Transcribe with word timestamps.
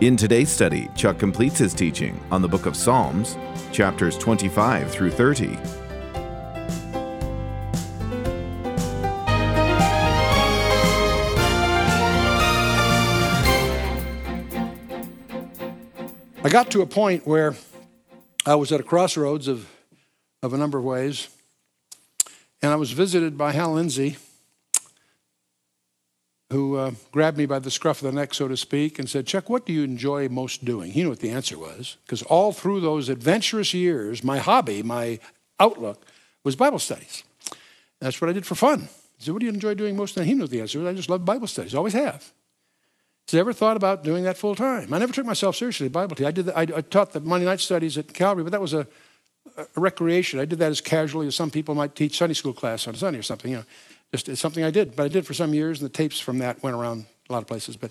In 0.00 0.16
today's 0.16 0.50
study, 0.50 0.90
Chuck 0.96 1.20
completes 1.20 1.56
his 1.56 1.72
teaching 1.72 2.20
on 2.32 2.42
the 2.42 2.48
book 2.48 2.66
of 2.66 2.74
Psalms, 2.74 3.38
chapters 3.70 4.18
25 4.18 4.90
through 4.90 5.12
30. 5.12 5.56
I 16.42 16.48
got 16.50 16.72
to 16.72 16.82
a 16.82 16.86
point 16.86 17.24
where 17.24 17.54
I 18.44 18.56
was 18.56 18.72
at 18.72 18.80
a 18.80 18.82
crossroads 18.82 19.46
of, 19.46 19.70
of 20.42 20.52
a 20.52 20.58
number 20.58 20.76
of 20.76 20.84
ways, 20.84 21.28
and 22.60 22.72
I 22.72 22.76
was 22.76 22.90
visited 22.90 23.38
by 23.38 23.52
Hal 23.52 23.74
Lindsey, 23.74 24.16
who 26.54 26.76
uh, 26.76 26.92
grabbed 27.10 27.36
me 27.36 27.46
by 27.46 27.58
the 27.58 27.70
scruff 27.70 28.00
of 28.00 28.06
the 28.06 28.18
neck, 28.18 28.32
so 28.32 28.46
to 28.46 28.56
speak, 28.56 29.00
and 29.00 29.10
said, 29.10 29.26
Chuck, 29.26 29.50
what 29.50 29.66
do 29.66 29.72
you 29.72 29.82
enjoy 29.82 30.28
most 30.28 30.64
doing? 30.64 30.92
He 30.92 31.02
knew 31.02 31.08
what 31.08 31.18
the 31.18 31.30
answer 31.30 31.58
was, 31.58 31.96
because 32.04 32.22
all 32.22 32.52
through 32.52 32.80
those 32.80 33.08
adventurous 33.08 33.74
years, 33.74 34.22
my 34.22 34.38
hobby, 34.38 34.82
my 34.82 35.18
outlook 35.58 36.06
was 36.44 36.54
Bible 36.54 36.78
studies. 36.78 37.24
That's 38.00 38.20
what 38.20 38.30
I 38.30 38.32
did 38.32 38.46
for 38.46 38.54
fun. 38.54 38.88
He 39.18 39.24
said, 39.24 39.32
What 39.32 39.40
do 39.40 39.46
you 39.46 39.52
enjoy 39.52 39.74
doing 39.74 39.96
most? 39.96 40.16
And 40.16 40.26
he 40.26 40.34
knew 40.34 40.46
the 40.46 40.60
answer 40.60 40.78
was, 40.78 40.88
I 40.88 40.94
just 40.94 41.10
love 41.10 41.24
Bible 41.24 41.48
studies, 41.48 41.74
always 41.74 41.94
have. 41.94 42.32
Has 43.26 43.40
ever 43.40 43.52
thought 43.52 43.76
about 43.76 44.04
doing 44.04 44.22
that 44.24 44.36
full 44.36 44.54
time? 44.54 44.92
I 44.94 44.98
never 44.98 45.12
took 45.12 45.26
myself 45.26 45.56
seriously 45.56 45.88
Bible 45.88 46.14
teaching. 46.14 46.28
I 46.28 46.30
did. 46.30 46.46
The, 46.46 46.56
I, 46.56 46.62
I, 46.62 46.80
taught 46.82 47.12
the 47.12 47.20
Monday 47.20 47.46
night 47.46 47.60
studies 47.60 47.98
at 47.98 48.12
Calvary, 48.12 48.44
but 48.44 48.52
that 48.52 48.60
was 48.60 48.74
a, 48.74 48.86
a, 49.56 49.66
recreation. 49.76 50.38
I 50.38 50.44
did 50.44 50.60
that 50.60 50.70
as 50.70 50.80
casually 50.80 51.26
as 51.26 51.34
some 51.34 51.50
people 51.50 51.74
might 51.74 51.96
teach 51.96 52.18
Sunday 52.18 52.34
school 52.34 52.52
class 52.52 52.86
on 52.86 52.94
Sunday 52.94 53.18
or 53.18 53.22
something. 53.22 53.50
You 53.50 53.56
know, 53.58 53.64
just 54.12 54.28
it's 54.28 54.40
something 54.40 54.64
I 54.64 54.70
did. 54.70 54.96
But 54.96 55.04
I 55.04 55.08
did 55.08 55.26
for 55.26 55.34
some 55.34 55.54
years, 55.54 55.80
and 55.80 55.88
the 55.88 55.92
tapes 55.92 56.20
from 56.20 56.38
that 56.38 56.62
went 56.62 56.76
around 56.76 57.06
a 57.28 57.32
lot 57.32 57.42
of 57.42 57.46
places. 57.46 57.76
But 57.76 57.90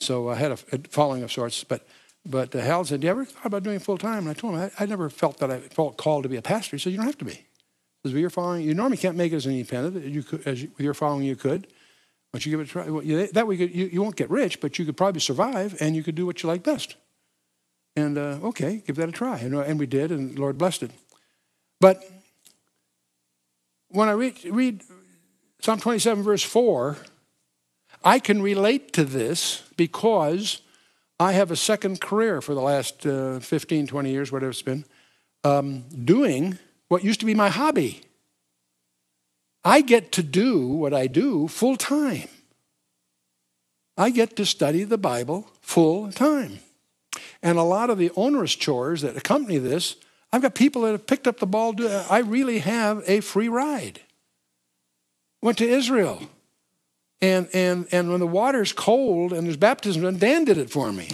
so 0.00 0.28
I 0.28 0.34
had 0.34 0.52
a, 0.52 0.58
a 0.72 0.78
following 0.90 1.22
of 1.22 1.32
sorts. 1.32 1.64
But 1.64 1.86
but 2.26 2.54
uh, 2.54 2.60
Hal 2.60 2.84
said, 2.84 3.00
"Do 3.00 3.06
you 3.06 3.10
ever 3.10 3.24
thought 3.24 3.46
about 3.46 3.62
doing 3.62 3.78
full 3.78 3.98
time?" 3.98 4.26
And 4.26 4.30
I 4.30 4.34
told 4.34 4.54
him, 4.54 4.60
I, 4.78 4.82
I, 4.82 4.86
never 4.86 5.10
felt 5.10 5.38
that 5.38 5.50
I 5.50 5.60
felt 5.60 5.96
called 5.96 6.22
to 6.22 6.28
be 6.28 6.36
a 6.36 6.42
pastor. 6.42 6.76
He 6.76 6.80
said, 6.80 6.90
"You 6.90 6.98
don't 6.98 7.06
have 7.06 7.18
to 7.18 7.24
be." 7.24 7.44
Because 8.02 8.18
you're 8.18 8.28
following, 8.28 8.62
you 8.62 8.74
normally 8.74 8.98
can't 8.98 9.16
make 9.16 9.32
it 9.32 9.36
as 9.36 9.46
an 9.46 9.52
independent. 9.52 10.04
You 10.04 10.22
could, 10.22 10.46
as 10.46 10.62
you, 10.62 10.70
with 10.76 10.84
your 10.84 10.92
following, 10.92 11.24
you 11.24 11.36
could. 11.36 11.68
But 12.32 12.44
you 12.44 12.50
give 12.50 12.60
it 12.60 12.64
a 12.64 12.66
try. 12.66 12.90
Well, 12.90 13.02
you, 13.02 13.26
that 13.28 13.46
way, 13.46 13.54
you, 13.54 13.86
you, 13.86 14.02
won't 14.02 14.16
get 14.16 14.28
rich, 14.28 14.60
but 14.60 14.78
you 14.78 14.84
could 14.84 14.96
probably 14.96 15.20
survive 15.20 15.80
and 15.80 15.96
you 15.96 16.02
could 16.02 16.14
do 16.14 16.26
what 16.26 16.42
you 16.42 16.48
like 16.48 16.62
best. 16.62 16.96
And 17.96 18.18
uh, 18.18 18.40
okay, 18.42 18.82
give 18.86 18.96
that 18.96 19.08
a 19.08 19.12
try. 19.12 19.38
And, 19.38 19.54
uh, 19.54 19.60
and 19.60 19.78
we 19.78 19.86
did, 19.86 20.10
and 20.10 20.36
the 20.36 20.40
Lord 20.40 20.58
blessed 20.58 20.82
it. 20.82 20.90
But 21.80 22.04
when 23.88 24.08
I 24.08 24.12
read, 24.12 24.44
read 24.44 24.82
Psalm 25.64 25.80
27, 25.80 26.22
verse 26.22 26.42
4, 26.42 26.98
I 28.04 28.18
can 28.18 28.42
relate 28.42 28.92
to 28.92 29.02
this 29.02 29.62
because 29.78 30.60
I 31.18 31.32
have 31.32 31.50
a 31.50 31.56
second 31.56 32.02
career 32.02 32.42
for 32.42 32.54
the 32.54 32.60
last 32.60 33.06
uh, 33.06 33.40
15, 33.40 33.86
20 33.86 34.10
years, 34.10 34.30
whatever 34.30 34.50
it's 34.50 34.60
been, 34.60 34.84
um, 35.42 35.84
doing 36.04 36.58
what 36.88 37.02
used 37.02 37.20
to 37.20 37.24
be 37.24 37.34
my 37.34 37.48
hobby. 37.48 38.02
I 39.64 39.80
get 39.80 40.12
to 40.12 40.22
do 40.22 40.66
what 40.66 40.92
I 40.92 41.06
do 41.06 41.48
full 41.48 41.78
time. 41.78 42.28
I 43.96 44.10
get 44.10 44.36
to 44.36 44.44
study 44.44 44.84
the 44.84 44.98
Bible 44.98 45.48
full 45.62 46.12
time. 46.12 46.58
And 47.42 47.56
a 47.56 47.62
lot 47.62 47.88
of 47.88 47.96
the 47.96 48.10
onerous 48.16 48.54
chores 48.54 49.00
that 49.00 49.16
accompany 49.16 49.56
this, 49.56 49.96
I've 50.30 50.42
got 50.42 50.54
people 50.54 50.82
that 50.82 50.92
have 50.92 51.06
picked 51.06 51.26
up 51.26 51.38
the 51.38 51.46
ball. 51.46 51.74
I 52.10 52.18
really 52.18 52.58
have 52.58 53.02
a 53.06 53.20
free 53.20 53.48
ride. 53.48 54.02
Went 55.44 55.58
to 55.58 55.68
Israel. 55.68 56.22
And, 57.20 57.50
and, 57.52 57.86
and 57.92 58.10
when 58.10 58.18
the 58.18 58.26
water's 58.26 58.72
cold 58.72 59.30
and 59.30 59.46
there's 59.46 59.58
baptism, 59.58 60.16
Dan 60.16 60.46
did 60.46 60.56
it 60.56 60.70
for 60.70 60.90
me. 60.90 61.10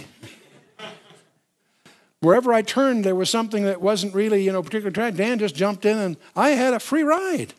Wherever 2.21 2.53
I 2.53 2.61
turned, 2.61 3.03
there 3.03 3.13
was 3.13 3.29
something 3.29 3.65
that 3.65 3.81
wasn't 3.81 4.15
really, 4.15 4.41
you 4.41 4.53
know, 4.53 4.63
particularly. 4.63 5.11
Dan 5.17 5.37
just 5.37 5.53
jumped 5.53 5.83
in 5.83 5.97
and 5.97 6.15
I 6.33 6.51
had 6.51 6.73
a 6.73 6.79
free 6.79 7.03
ride. 7.03 7.53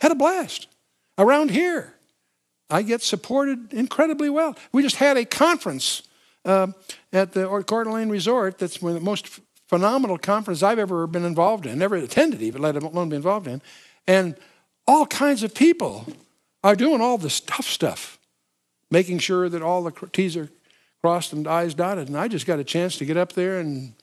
Had 0.00 0.12
a 0.12 0.14
blast. 0.14 0.68
Around 1.18 1.50
here, 1.50 1.94
I 2.70 2.82
get 2.82 3.02
supported 3.02 3.72
incredibly 3.72 4.30
well. 4.30 4.56
We 4.70 4.84
just 4.84 4.96
had 4.96 5.16
a 5.16 5.24
conference 5.24 6.04
uh, 6.44 6.68
at 7.12 7.32
the 7.32 7.48
Coeur 7.66 7.82
d'Alene 7.82 8.08
Resort 8.08 8.58
that's 8.58 8.80
one 8.80 8.92
of 8.92 9.00
the 9.00 9.04
most 9.04 9.40
phenomenal 9.66 10.18
conference 10.18 10.62
I've 10.62 10.78
ever 10.78 11.08
been 11.08 11.24
involved 11.24 11.66
in, 11.66 11.76
never 11.76 11.96
attended 11.96 12.40
even, 12.40 12.62
let 12.62 12.76
alone 12.76 13.08
be 13.08 13.16
involved 13.16 13.48
in. 13.48 13.60
And 14.06 14.36
all 14.86 15.06
kinds 15.06 15.42
of 15.42 15.54
people 15.54 16.06
are 16.62 16.76
doing 16.76 17.00
all 17.00 17.18
the 17.18 17.42
tough 17.46 17.66
stuff, 17.66 18.18
making 18.90 19.18
sure 19.18 19.48
that 19.48 19.62
all 19.62 19.82
the 19.82 19.92
T's 20.12 20.36
are 20.36 20.50
crossed 21.02 21.32
and 21.32 21.46
I's 21.46 21.74
dotted. 21.74 22.08
And 22.08 22.16
I 22.16 22.28
just 22.28 22.46
got 22.46 22.58
a 22.58 22.64
chance 22.64 22.96
to 22.98 23.04
get 23.04 23.16
up 23.16 23.32
there 23.32 23.58
and 23.58 23.94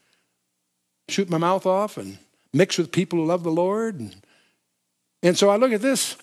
shoot 1.10 1.30
my 1.30 1.38
mouth 1.38 1.66
off 1.66 1.98
and 1.98 2.18
mix 2.54 2.78
with 2.78 2.92
people 2.92 3.20
who 3.20 3.26
love 3.26 3.44
the 3.44 3.52
Lord 3.52 4.00
and 4.00 4.16
and 5.24 5.38
so 5.38 5.50
I 5.50 5.58
look 5.58 5.72
at 5.72 5.82
this. 5.82 6.16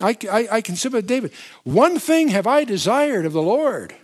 I, 0.00 0.16
I, 0.30 0.48
I 0.52 0.60
consider 0.60 1.02
David. 1.02 1.32
One 1.64 1.98
thing 1.98 2.28
have 2.28 2.46
I 2.46 2.64
desired 2.64 3.26
of 3.26 3.32
the 3.32 3.42
Lord, 3.42 3.94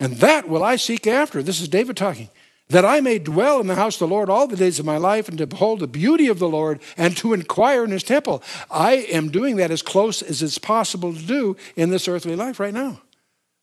and 0.00 0.16
that 0.16 0.48
will 0.48 0.64
I 0.64 0.76
seek 0.76 1.06
after. 1.06 1.42
This 1.42 1.60
is 1.60 1.68
David 1.68 1.96
talking. 1.96 2.28
That 2.72 2.86
I 2.86 3.00
may 3.02 3.18
dwell 3.18 3.60
in 3.60 3.66
the 3.66 3.74
house 3.74 3.96
of 3.96 4.08
the 4.08 4.14
Lord 4.14 4.30
all 4.30 4.46
the 4.46 4.56
days 4.56 4.78
of 4.78 4.86
my 4.86 4.96
life 4.96 5.28
and 5.28 5.36
to 5.36 5.46
behold 5.46 5.80
the 5.80 5.86
beauty 5.86 6.28
of 6.28 6.38
the 6.38 6.48
Lord 6.48 6.80
and 6.96 7.14
to 7.18 7.34
inquire 7.34 7.84
in 7.84 7.90
his 7.90 8.02
temple. 8.02 8.42
I 8.70 8.94
am 9.12 9.30
doing 9.30 9.56
that 9.56 9.70
as 9.70 9.82
close 9.82 10.22
as 10.22 10.42
it's 10.42 10.56
possible 10.56 11.12
to 11.12 11.22
do 11.22 11.56
in 11.76 11.90
this 11.90 12.08
earthly 12.08 12.34
life 12.34 12.58
right 12.58 12.72
now. 12.72 13.02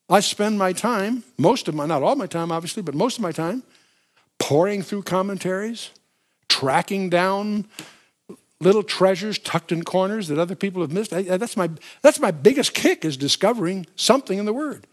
I 0.09 0.19
spend 0.19 0.59
my 0.59 0.73
time, 0.73 1.23
most 1.39 1.67
of 1.67 1.73
my, 1.73 1.87
not 1.87 2.03
all 2.03 2.15
my 2.15 2.27
time 2.27 2.51
obviously, 2.51 2.83
but 2.83 2.93
most 2.93 3.17
of 3.17 3.23
my 3.23 3.31
time, 3.31 3.63
pouring 4.37 4.83
through 4.83 5.01
commentaries, 5.01 5.89
tracking 6.47 7.09
down 7.09 7.65
little 8.61 8.83
treasures 8.83 9.39
tucked 9.39 9.71
in 9.71 9.83
corners 9.83 10.27
that 10.27 10.37
other 10.37 10.55
people 10.55 10.83
have 10.83 10.91
missed. 10.91 11.09
That's, 11.09 11.57
my, 11.57 11.71
that's 12.03 12.19
my 12.19 12.29
biggest 12.29 12.75
kick 12.75 13.03
is 13.03 13.17
discovering 13.17 13.87
something 13.95 14.37
in 14.37 14.45
the 14.45 14.53
Word. 14.53 14.85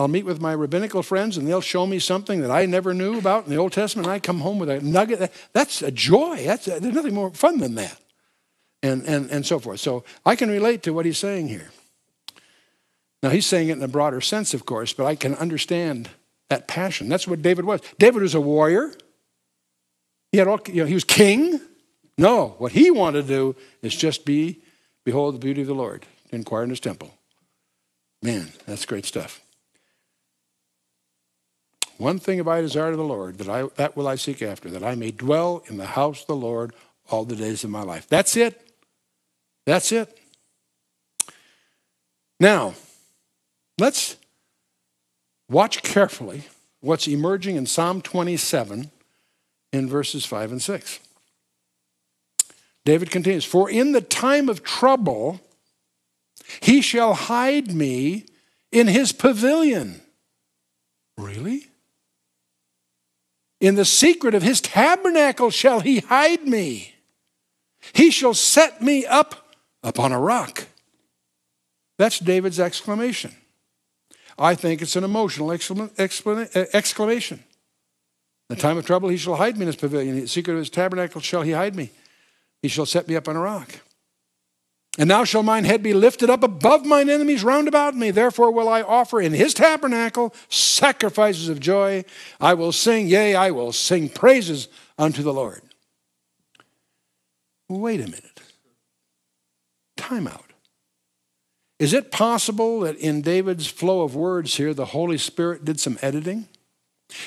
I'll 0.00 0.08
meet 0.08 0.24
with 0.24 0.40
my 0.40 0.52
rabbinical 0.52 1.02
friends 1.02 1.36
and 1.36 1.46
they'll 1.46 1.60
show 1.60 1.86
me 1.86 1.98
something 1.98 2.40
that 2.40 2.50
I 2.50 2.64
never 2.64 2.94
knew 2.94 3.18
about 3.18 3.44
in 3.44 3.50
the 3.50 3.58
Old 3.58 3.72
Testament. 3.72 4.08
I 4.08 4.18
come 4.18 4.40
home 4.40 4.58
with 4.58 4.70
a 4.70 4.80
nugget. 4.80 5.30
That's 5.52 5.82
a 5.82 5.90
joy. 5.90 6.42
That's 6.46 6.66
a, 6.68 6.80
there's 6.80 6.94
nothing 6.94 7.14
more 7.14 7.30
fun 7.32 7.58
than 7.58 7.74
that. 7.74 8.00
And, 8.82 9.02
and, 9.04 9.30
and 9.30 9.44
so 9.44 9.58
forth. 9.58 9.78
So 9.78 10.04
I 10.24 10.36
can 10.36 10.48
relate 10.50 10.82
to 10.84 10.94
what 10.94 11.04
he's 11.04 11.18
saying 11.18 11.48
here. 11.48 11.70
Now, 13.22 13.28
he's 13.28 13.44
saying 13.44 13.68
it 13.68 13.76
in 13.76 13.82
a 13.82 13.88
broader 13.88 14.22
sense, 14.22 14.54
of 14.54 14.64
course, 14.64 14.94
but 14.94 15.04
I 15.04 15.16
can 15.16 15.34
understand 15.34 16.08
that 16.48 16.66
passion. 16.66 17.10
That's 17.10 17.28
what 17.28 17.42
David 17.42 17.66
was. 17.66 17.82
David 17.98 18.22
was 18.22 18.34
a 18.34 18.40
warrior. 18.40 18.94
He, 20.32 20.38
had 20.38 20.48
all, 20.48 20.60
you 20.66 20.82
know, 20.82 20.86
he 20.86 20.94
was 20.94 21.04
king. 21.04 21.60
No, 22.16 22.54
what 22.56 22.72
he 22.72 22.90
wanted 22.90 23.22
to 23.22 23.28
do 23.28 23.56
is 23.82 23.94
just 23.94 24.24
be, 24.24 24.62
behold 25.04 25.34
the 25.34 25.40
beauty 25.40 25.60
of 25.60 25.66
the 25.66 25.74
Lord, 25.74 26.06
inquire 26.30 26.62
in 26.62 26.70
his 26.70 26.80
temple. 26.80 27.12
Man, 28.22 28.48
that's 28.64 28.86
great 28.86 29.04
stuff. 29.04 29.42
One 32.00 32.18
thing 32.18 32.38
have 32.38 32.48
I 32.48 32.62
desired 32.62 32.92
of 32.92 32.96
the 32.96 33.04
Lord, 33.04 33.36
that, 33.36 33.48
I, 33.50 33.64
that 33.76 33.94
will 33.94 34.08
I 34.08 34.14
seek 34.14 34.40
after, 34.40 34.70
that 34.70 34.82
I 34.82 34.94
may 34.94 35.10
dwell 35.10 35.62
in 35.66 35.76
the 35.76 35.84
house 35.84 36.22
of 36.22 36.28
the 36.28 36.34
Lord 36.34 36.72
all 37.10 37.26
the 37.26 37.36
days 37.36 37.62
of 37.62 37.68
my 37.68 37.82
life. 37.82 38.08
That's 38.08 38.38
it. 38.38 38.72
That's 39.66 39.92
it. 39.92 40.18
Now, 42.40 42.72
let's 43.78 44.16
watch 45.50 45.82
carefully 45.82 46.44
what's 46.80 47.06
emerging 47.06 47.56
in 47.56 47.66
Psalm 47.66 48.00
27 48.00 48.90
in 49.70 49.86
verses 49.86 50.24
5 50.24 50.52
and 50.52 50.62
6. 50.62 51.00
David 52.86 53.10
continues, 53.10 53.44
For 53.44 53.68
in 53.68 53.92
the 53.92 54.00
time 54.00 54.48
of 54.48 54.62
trouble, 54.62 55.42
he 56.62 56.80
shall 56.80 57.12
hide 57.12 57.74
me 57.74 58.24
in 58.72 58.86
his 58.86 59.12
pavilion. 59.12 60.00
Really? 61.18 61.66
In 63.60 63.74
the 63.74 63.84
secret 63.84 64.34
of 64.34 64.42
his 64.42 64.60
tabernacle 64.60 65.50
shall 65.50 65.80
he 65.80 66.00
hide 66.00 66.46
me. 66.46 66.94
He 67.92 68.10
shall 68.10 68.34
set 68.34 68.80
me 68.80 69.04
up 69.04 69.54
upon 69.82 70.12
a 70.12 70.18
rock. 70.18 70.66
That's 71.98 72.18
David's 72.18 72.58
exclamation. 72.58 73.34
I 74.38 74.54
think 74.54 74.80
it's 74.80 74.96
an 74.96 75.04
emotional 75.04 75.52
exclamation. 75.52 77.44
In 78.48 78.56
the 78.56 78.56
time 78.56 78.78
of 78.78 78.86
trouble, 78.86 79.10
he 79.10 79.18
shall 79.18 79.36
hide 79.36 79.56
me 79.56 79.62
in 79.62 79.66
his 79.66 79.76
pavilion. 79.76 80.16
In 80.16 80.22
the 80.22 80.28
secret 80.28 80.54
of 80.54 80.60
his 80.60 80.70
tabernacle 80.70 81.20
shall 81.20 81.42
he 81.42 81.52
hide 81.52 81.76
me. 81.76 81.90
He 82.62 82.68
shall 82.68 82.86
set 82.86 83.06
me 83.06 83.16
up 83.16 83.28
on 83.28 83.36
a 83.36 83.40
rock. 83.40 83.80
And 84.98 85.08
now 85.08 85.24
shall 85.24 85.42
mine 85.42 85.64
head 85.64 85.82
be 85.82 85.94
lifted 85.94 86.30
up 86.30 86.42
above 86.42 86.84
mine 86.84 87.08
enemies 87.08 87.44
round 87.44 87.68
about 87.68 87.94
me. 87.94 88.10
Therefore 88.10 88.50
will 88.50 88.68
I 88.68 88.82
offer 88.82 89.20
in 89.20 89.32
his 89.32 89.54
tabernacle 89.54 90.34
sacrifices 90.48 91.48
of 91.48 91.60
joy. 91.60 92.04
I 92.40 92.54
will 92.54 92.72
sing, 92.72 93.06
yea, 93.06 93.34
I 93.34 93.52
will 93.52 93.72
sing 93.72 94.08
praises 94.08 94.68
unto 94.98 95.22
the 95.22 95.32
Lord. 95.32 95.62
Wait 97.68 98.00
a 98.00 98.04
minute. 98.04 98.40
Time 99.96 100.26
out. 100.26 100.44
Is 101.78 101.94
it 101.94 102.10
possible 102.10 102.80
that 102.80 102.96
in 102.96 103.22
David's 103.22 103.68
flow 103.68 104.02
of 104.02 104.16
words 104.16 104.56
here, 104.56 104.74
the 104.74 104.86
Holy 104.86 105.16
Spirit 105.16 105.64
did 105.64 105.78
some 105.78 105.98
editing? 106.02 106.48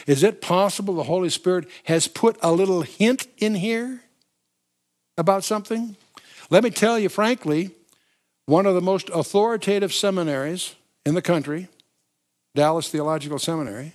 Is 0.06 0.21
it 0.21 0.42
possible 0.42 0.94
the 0.94 1.04
Holy 1.04 1.30
Spirit 1.30 1.68
has 1.86 2.07
put 2.07 2.38
a 2.42 2.51
little 2.51 2.81
hint 2.81 3.25
in 3.38 3.56
here 3.56 4.01
about 5.18 5.44
something? 5.44 5.95
Let 6.50 6.63
me 6.63 6.69
tell 6.69 7.00
you 7.00 7.10
frankly, 7.10 7.72
one 8.45 8.66
of 8.66 8.75
the 8.75 8.81
most 8.81 9.10
authoritative 9.10 9.94
seminaries 9.94 10.75
in 11.06 11.16
the 11.16 11.22
country, 11.22 11.69
Dallas 12.56 12.90
Theological 12.90 13.40
Seminary, 13.40 13.94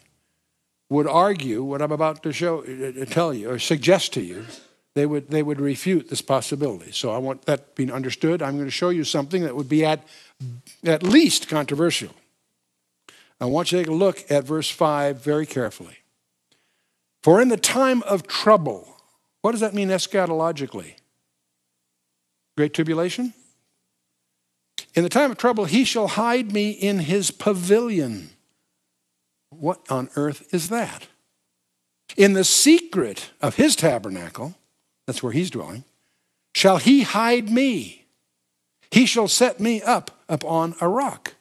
would 0.90 1.06
argue 1.06 1.62
what 1.62 1.82
I'm 1.82 1.92
about 1.92 2.22
to 2.22 2.32
show, 2.32 2.60
uh, 2.62 3.04
tell 3.04 3.34
you 3.34 3.50
or 3.50 3.58
suggest 3.58 4.12
to 4.14 4.22
you. 4.22 4.46
They 4.94 5.06
would, 5.06 5.28
they 5.28 5.42
would 5.42 5.60
refute 5.60 6.08
this 6.08 6.22
possibility. 6.22 6.90
So 6.92 7.10
I 7.10 7.18
want 7.18 7.42
that 7.42 7.76
being 7.76 7.92
understood. 7.92 8.42
I'm 8.42 8.54
going 8.54 8.66
to 8.66 8.70
show 8.70 8.88
you 8.88 9.04
something 9.04 9.42
that 9.42 9.54
would 9.54 9.68
be 9.68 9.84
at, 9.84 10.02
at 10.84 11.02
least 11.02 11.48
controversial. 11.48 12.10
I 13.40 13.44
want 13.44 13.70
you 13.70 13.78
to 13.78 13.84
take 13.84 13.92
a 13.92 13.94
look 13.94 14.28
at 14.30 14.44
verse 14.44 14.68
5 14.68 15.22
very 15.22 15.46
carefully. 15.46 15.98
For 17.22 17.40
in 17.40 17.48
the 17.48 17.56
time 17.56 18.02
of 18.04 18.26
trouble, 18.26 18.96
what 19.42 19.52
does 19.52 19.60
that 19.60 19.74
mean 19.74 19.88
eschatologically? 19.88 20.94
Great 22.58 22.74
tribulation? 22.74 23.34
In 24.96 25.04
the 25.04 25.08
time 25.08 25.30
of 25.30 25.36
trouble, 25.36 25.66
he 25.66 25.84
shall 25.84 26.08
hide 26.08 26.50
me 26.50 26.72
in 26.72 26.98
his 26.98 27.30
pavilion. 27.30 28.30
What 29.50 29.88
on 29.88 30.10
earth 30.16 30.52
is 30.52 30.68
that? 30.68 31.06
In 32.16 32.32
the 32.32 32.42
secret 32.42 33.30
of 33.40 33.54
his 33.54 33.76
tabernacle, 33.76 34.56
that's 35.06 35.22
where 35.22 35.30
he's 35.30 35.52
dwelling, 35.52 35.84
shall 36.52 36.78
he 36.78 37.02
hide 37.02 37.48
me. 37.48 38.06
He 38.90 39.06
shall 39.06 39.28
set 39.28 39.60
me 39.60 39.80
up 39.80 40.10
upon 40.28 40.74
a 40.80 40.88
rock. 40.88 41.34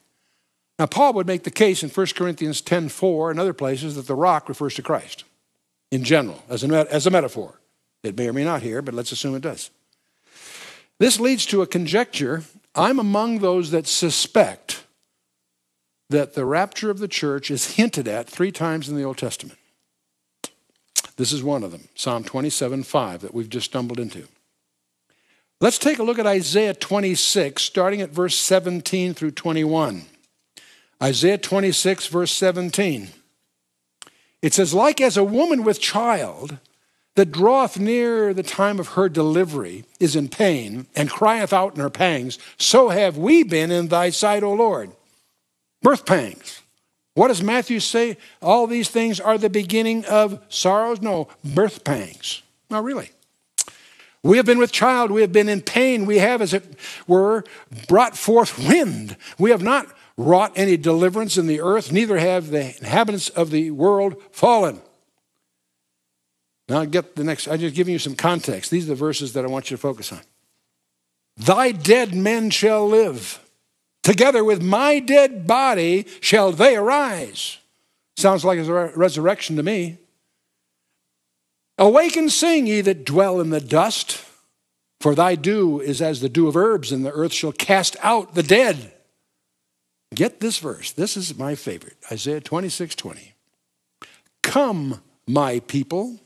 Now, 0.78 0.86
Paul 0.86 1.14
would 1.14 1.26
make 1.26 1.42
the 1.42 1.50
case 1.50 1.82
in 1.82 1.90
1 1.90 2.06
Corinthians 2.14 2.60
10 2.60 2.90
4 2.90 3.32
and 3.32 3.40
other 3.40 3.52
places 3.52 3.96
that 3.96 4.06
the 4.06 4.14
rock 4.14 4.48
refers 4.48 4.74
to 4.76 4.82
Christ 4.82 5.24
in 5.90 6.04
general, 6.04 6.44
as 6.48 6.62
a, 6.62 6.94
as 6.94 7.08
a 7.08 7.10
metaphor. 7.10 7.58
It 8.04 8.16
may 8.16 8.28
or 8.28 8.32
may 8.32 8.44
not 8.44 8.62
here, 8.62 8.82
but 8.82 8.94
let's 8.94 9.10
assume 9.10 9.34
it 9.34 9.42
does. 9.42 9.70
This 10.98 11.20
leads 11.20 11.46
to 11.46 11.62
a 11.62 11.66
conjecture. 11.66 12.42
I'm 12.74 12.98
among 12.98 13.38
those 13.38 13.70
that 13.70 13.86
suspect 13.86 14.84
that 16.10 16.34
the 16.34 16.44
rapture 16.44 16.90
of 16.90 16.98
the 16.98 17.08
church 17.08 17.50
is 17.50 17.76
hinted 17.76 18.08
at 18.08 18.28
three 18.28 18.50
times 18.50 18.88
in 18.88 18.96
the 18.96 19.02
Old 19.02 19.18
Testament. 19.18 19.58
This 21.16 21.32
is 21.32 21.42
one 21.42 21.64
of 21.64 21.72
them, 21.72 21.88
Psalm 21.94 22.24
27 22.24 22.84
5, 22.84 23.20
that 23.22 23.34
we've 23.34 23.48
just 23.48 23.66
stumbled 23.66 23.98
into. 23.98 24.26
Let's 25.60 25.78
take 25.78 25.98
a 25.98 26.04
look 26.04 26.20
at 26.20 26.26
Isaiah 26.26 26.74
26, 26.74 27.60
starting 27.60 28.00
at 28.00 28.10
verse 28.10 28.36
17 28.36 29.14
through 29.14 29.32
21. 29.32 30.04
Isaiah 31.02 31.38
26, 31.38 32.06
verse 32.06 32.30
17. 32.32 33.08
It 34.40 34.54
says, 34.54 34.72
Like 34.72 35.00
as 35.00 35.16
a 35.16 35.24
woman 35.24 35.64
with 35.64 35.80
child 35.80 36.58
that 37.18 37.32
draweth 37.32 37.80
near 37.80 38.32
the 38.32 38.44
time 38.44 38.78
of 38.78 38.90
her 38.90 39.08
delivery 39.08 39.84
is 39.98 40.14
in 40.14 40.28
pain 40.28 40.86
and 40.94 41.10
crieth 41.10 41.52
out 41.52 41.74
in 41.74 41.80
her 41.80 41.90
pangs, 41.90 42.38
so 42.58 42.90
have 42.90 43.18
we 43.18 43.42
been 43.42 43.72
in 43.72 43.88
thy 43.88 44.08
sight, 44.08 44.44
O 44.44 44.52
Lord. 44.52 44.92
Birth 45.82 46.06
pangs. 46.06 46.62
What 47.14 47.26
does 47.26 47.42
Matthew 47.42 47.80
say? 47.80 48.18
All 48.40 48.68
these 48.68 48.88
things 48.88 49.18
are 49.18 49.36
the 49.36 49.50
beginning 49.50 50.04
of 50.04 50.40
sorrows? 50.48 51.02
No, 51.02 51.26
birth 51.44 51.82
pangs. 51.82 52.42
Not 52.70 52.84
really. 52.84 53.10
We 54.22 54.36
have 54.36 54.46
been 54.46 54.58
with 54.58 54.70
child, 54.70 55.10
we 55.10 55.22
have 55.22 55.32
been 55.32 55.48
in 55.48 55.60
pain, 55.60 56.06
we 56.06 56.18
have, 56.18 56.40
as 56.40 56.54
it 56.54 56.62
were, 57.08 57.42
brought 57.88 58.16
forth 58.16 58.56
wind. 58.60 59.16
We 59.38 59.50
have 59.50 59.62
not 59.62 59.88
wrought 60.16 60.52
any 60.54 60.76
deliverance 60.76 61.36
in 61.36 61.48
the 61.48 61.60
earth, 61.62 61.90
neither 61.90 62.18
have 62.18 62.50
the 62.50 62.76
inhabitants 62.78 63.28
of 63.28 63.50
the 63.50 63.72
world 63.72 64.22
fallen. 64.30 64.82
Now, 66.68 66.80
I 66.80 66.86
get 66.86 67.16
the 67.16 67.24
next, 67.24 67.48
I'm 67.48 67.58
just 67.58 67.74
giving 67.74 67.92
you 67.92 67.98
some 67.98 68.14
context. 68.14 68.70
These 68.70 68.84
are 68.84 68.88
the 68.88 68.94
verses 68.94 69.32
that 69.32 69.44
I 69.44 69.48
want 69.48 69.70
you 69.70 69.76
to 69.76 69.80
focus 69.80 70.12
on. 70.12 70.20
Thy 71.36 71.72
dead 71.72 72.14
men 72.14 72.50
shall 72.50 72.86
live. 72.86 73.40
Together 74.02 74.44
with 74.44 74.62
my 74.62 74.98
dead 74.98 75.46
body 75.46 76.06
shall 76.20 76.52
they 76.52 76.76
arise. 76.76 77.58
Sounds 78.16 78.44
like 78.44 78.58
a 78.58 78.92
resurrection 78.96 79.56
to 79.56 79.62
me. 79.62 79.98
Awake 81.78 82.16
and 82.16 82.30
sing, 82.30 82.66
ye 82.66 82.80
that 82.80 83.04
dwell 83.04 83.40
in 83.40 83.50
the 83.50 83.60
dust, 83.60 84.24
for 85.00 85.14
thy 85.14 85.36
dew 85.36 85.80
is 85.80 86.02
as 86.02 86.20
the 86.20 86.28
dew 86.28 86.48
of 86.48 86.56
herbs, 86.56 86.90
and 86.90 87.04
the 87.04 87.12
earth 87.12 87.32
shall 87.32 87.52
cast 87.52 87.96
out 88.02 88.34
the 88.34 88.42
dead. 88.42 88.92
Get 90.14 90.40
this 90.40 90.58
verse. 90.58 90.90
This 90.90 91.16
is 91.16 91.38
my 91.38 91.54
favorite 91.54 91.96
Isaiah 92.10 92.40
26 92.40 92.96
20. 92.96 93.34
Come, 94.42 95.02
my 95.26 95.60
people 95.60 96.18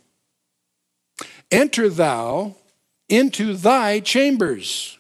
Enter 1.53 1.91
thou 1.91 2.57
into 3.09 3.55
thy 3.55 4.01
chambers, 4.01 4.99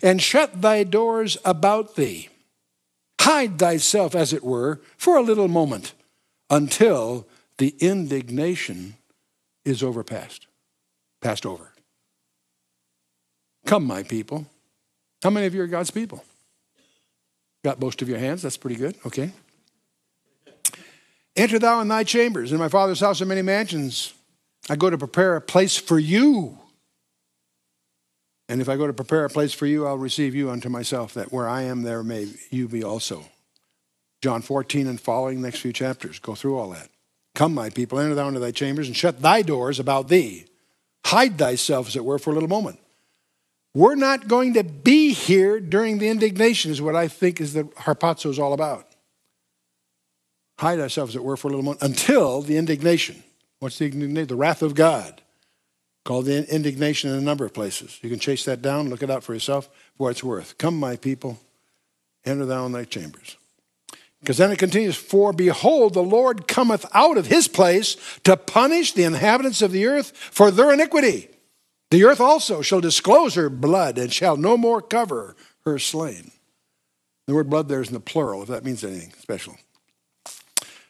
and 0.00 0.22
shut 0.22 0.62
thy 0.62 0.84
doors 0.84 1.36
about 1.44 1.96
thee. 1.96 2.28
Hide 3.20 3.58
thyself, 3.58 4.14
as 4.14 4.32
it 4.32 4.44
were, 4.44 4.80
for 4.96 5.16
a 5.16 5.22
little 5.22 5.48
moment, 5.48 5.92
until 6.48 7.26
the 7.58 7.74
indignation 7.80 8.94
is 9.64 9.82
overpassed, 9.82 10.46
passed 11.20 11.44
over. 11.44 11.72
Come, 13.66 13.84
my 13.84 14.04
people. 14.04 14.46
How 15.22 15.30
many 15.30 15.46
of 15.46 15.54
you 15.54 15.62
are 15.62 15.66
God's 15.66 15.90
people? 15.90 16.24
Got 17.64 17.80
most 17.80 18.00
of 18.00 18.08
your 18.08 18.18
hands. 18.18 18.42
That's 18.42 18.56
pretty 18.56 18.76
good. 18.76 18.94
Okay. 19.04 19.32
Enter 21.36 21.58
thou 21.58 21.80
in 21.80 21.88
thy 21.88 22.04
chambers. 22.04 22.52
In 22.52 22.58
my 22.58 22.68
father's 22.68 23.00
house 23.00 23.20
are 23.20 23.26
many 23.26 23.42
mansions. 23.42 24.14
I 24.70 24.76
go 24.76 24.90
to 24.90 24.98
prepare 24.98 25.36
a 25.36 25.40
place 25.40 25.76
for 25.76 25.98
you. 25.98 26.58
And 28.48 28.60
if 28.60 28.68
I 28.68 28.76
go 28.76 28.86
to 28.86 28.92
prepare 28.92 29.24
a 29.24 29.30
place 29.30 29.52
for 29.52 29.66
you, 29.66 29.86
I'll 29.86 29.98
receive 29.98 30.34
you 30.34 30.50
unto 30.50 30.68
myself, 30.68 31.14
that 31.14 31.32
where 31.32 31.48
I 31.48 31.62
am, 31.62 31.82
there 31.82 32.02
may 32.02 32.28
you 32.50 32.68
be 32.68 32.82
also. 32.82 33.24
John 34.22 34.42
14 34.42 34.86
and 34.86 35.00
following, 35.00 35.40
next 35.40 35.60
few 35.60 35.72
chapters. 35.72 36.18
Go 36.18 36.34
through 36.34 36.58
all 36.58 36.70
that. 36.70 36.88
Come, 37.34 37.54
my 37.54 37.70
people, 37.70 37.98
enter 37.98 38.14
thou 38.14 38.28
into 38.28 38.40
thy 38.40 38.50
chambers 38.50 38.88
and 38.88 38.96
shut 38.96 39.20
thy 39.20 39.42
doors 39.42 39.78
about 39.78 40.08
thee. 40.08 40.46
Hide 41.04 41.38
thyself, 41.38 41.88
as 41.88 41.96
it 41.96 42.04
were, 42.04 42.18
for 42.18 42.30
a 42.30 42.34
little 42.34 42.48
moment. 42.48 42.80
We're 43.74 43.94
not 43.94 44.28
going 44.28 44.54
to 44.54 44.64
be 44.64 45.12
here 45.12 45.60
during 45.60 45.98
the 45.98 46.08
indignation, 46.08 46.70
is 46.70 46.82
what 46.82 46.96
I 46.96 47.06
think 47.06 47.40
is 47.40 47.52
the 47.52 47.64
harpazo 47.64 48.30
is 48.30 48.38
all 48.38 48.54
about. 48.54 48.86
Hide 50.58 50.80
ourselves, 50.80 51.12
as 51.12 51.16
it 51.16 51.24
were, 51.24 51.36
for 51.36 51.48
a 51.48 51.50
little 51.50 51.64
moment 51.64 51.82
until 51.82 52.40
the 52.40 52.56
indignation. 52.56 53.22
What's 53.60 53.78
the 53.78 53.86
indignation? 53.86 54.28
The 54.28 54.36
wrath 54.36 54.62
of 54.62 54.74
God, 54.74 55.22
called 56.04 56.26
the 56.26 56.48
indignation 56.52 57.10
in 57.10 57.16
a 57.16 57.20
number 57.20 57.44
of 57.44 57.52
places. 57.52 57.98
You 58.02 58.08
can 58.08 58.18
chase 58.18 58.44
that 58.46 58.62
down, 58.62 58.88
look 58.88 59.02
it 59.02 59.10
up 59.10 59.22
for 59.22 59.34
yourself 59.34 59.66
for 59.66 60.04
what 60.04 60.10
it's 60.10 60.24
worth. 60.24 60.56
Come, 60.56 60.78
my 60.78 60.96
people, 60.96 61.38
enter 62.24 62.46
thou 62.46 62.64
in 62.66 62.72
thy 62.72 62.84
chambers. 62.84 63.36
Because 64.20 64.38
then 64.38 64.50
it 64.50 64.58
continues, 64.58 64.96
For 64.96 65.32
behold, 65.32 65.94
the 65.94 66.02
Lord 66.02 66.48
cometh 66.48 66.86
out 66.92 67.18
of 67.18 67.26
his 67.26 67.46
place 67.46 67.96
to 68.24 68.36
punish 68.36 68.92
the 68.92 69.04
inhabitants 69.04 69.62
of 69.62 69.70
the 69.70 69.86
earth 69.86 70.16
for 70.16 70.50
their 70.50 70.72
iniquity. 70.72 71.28
The 71.90 72.04
earth 72.04 72.20
also 72.20 72.62
shall 72.62 72.80
disclose 72.80 73.34
her 73.34 73.48
blood 73.48 73.98
and 73.98 74.12
shall 74.12 74.36
no 74.36 74.56
more 74.56 74.80
cover 74.80 75.36
her 75.64 75.78
slain. 75.78 76.30
The 77.26 77.34
word 77.34 77.50
blood 77.50 77.68
there 77.68 77.82
is 77.82 77.88
in 77.88 77.94
the 77.94 78.00
plural, 78.00 78.42
if 78.42 78.48
that 78.48 78.64
means 78.64 78.82
anything 78.82 79.12
special. 79.18 79.56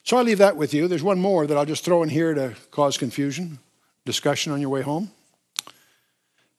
So 0.08 0.16
I 0.16 0.22
leave 0.22 0.38
that 0.38 0.56
with 0.56 0.72
you. 0.72 0.88
There's 0.88 1.02
one 1.02 1.18
more 1.18 1.46
that 1.46 1.54
I'll 1.54 1.66
just 1.66 1.84
throw 1.84 2.02
in 2.02 2.08
here 2.08 2.32
to 2.32 2.54
cause 2.70 2.96
confusion, 2.96 3.58
discussion 4.06 4.52
on 4.52 4.60
your 4.62 4.70
way 4.70 4.80
home. 4.80 5.10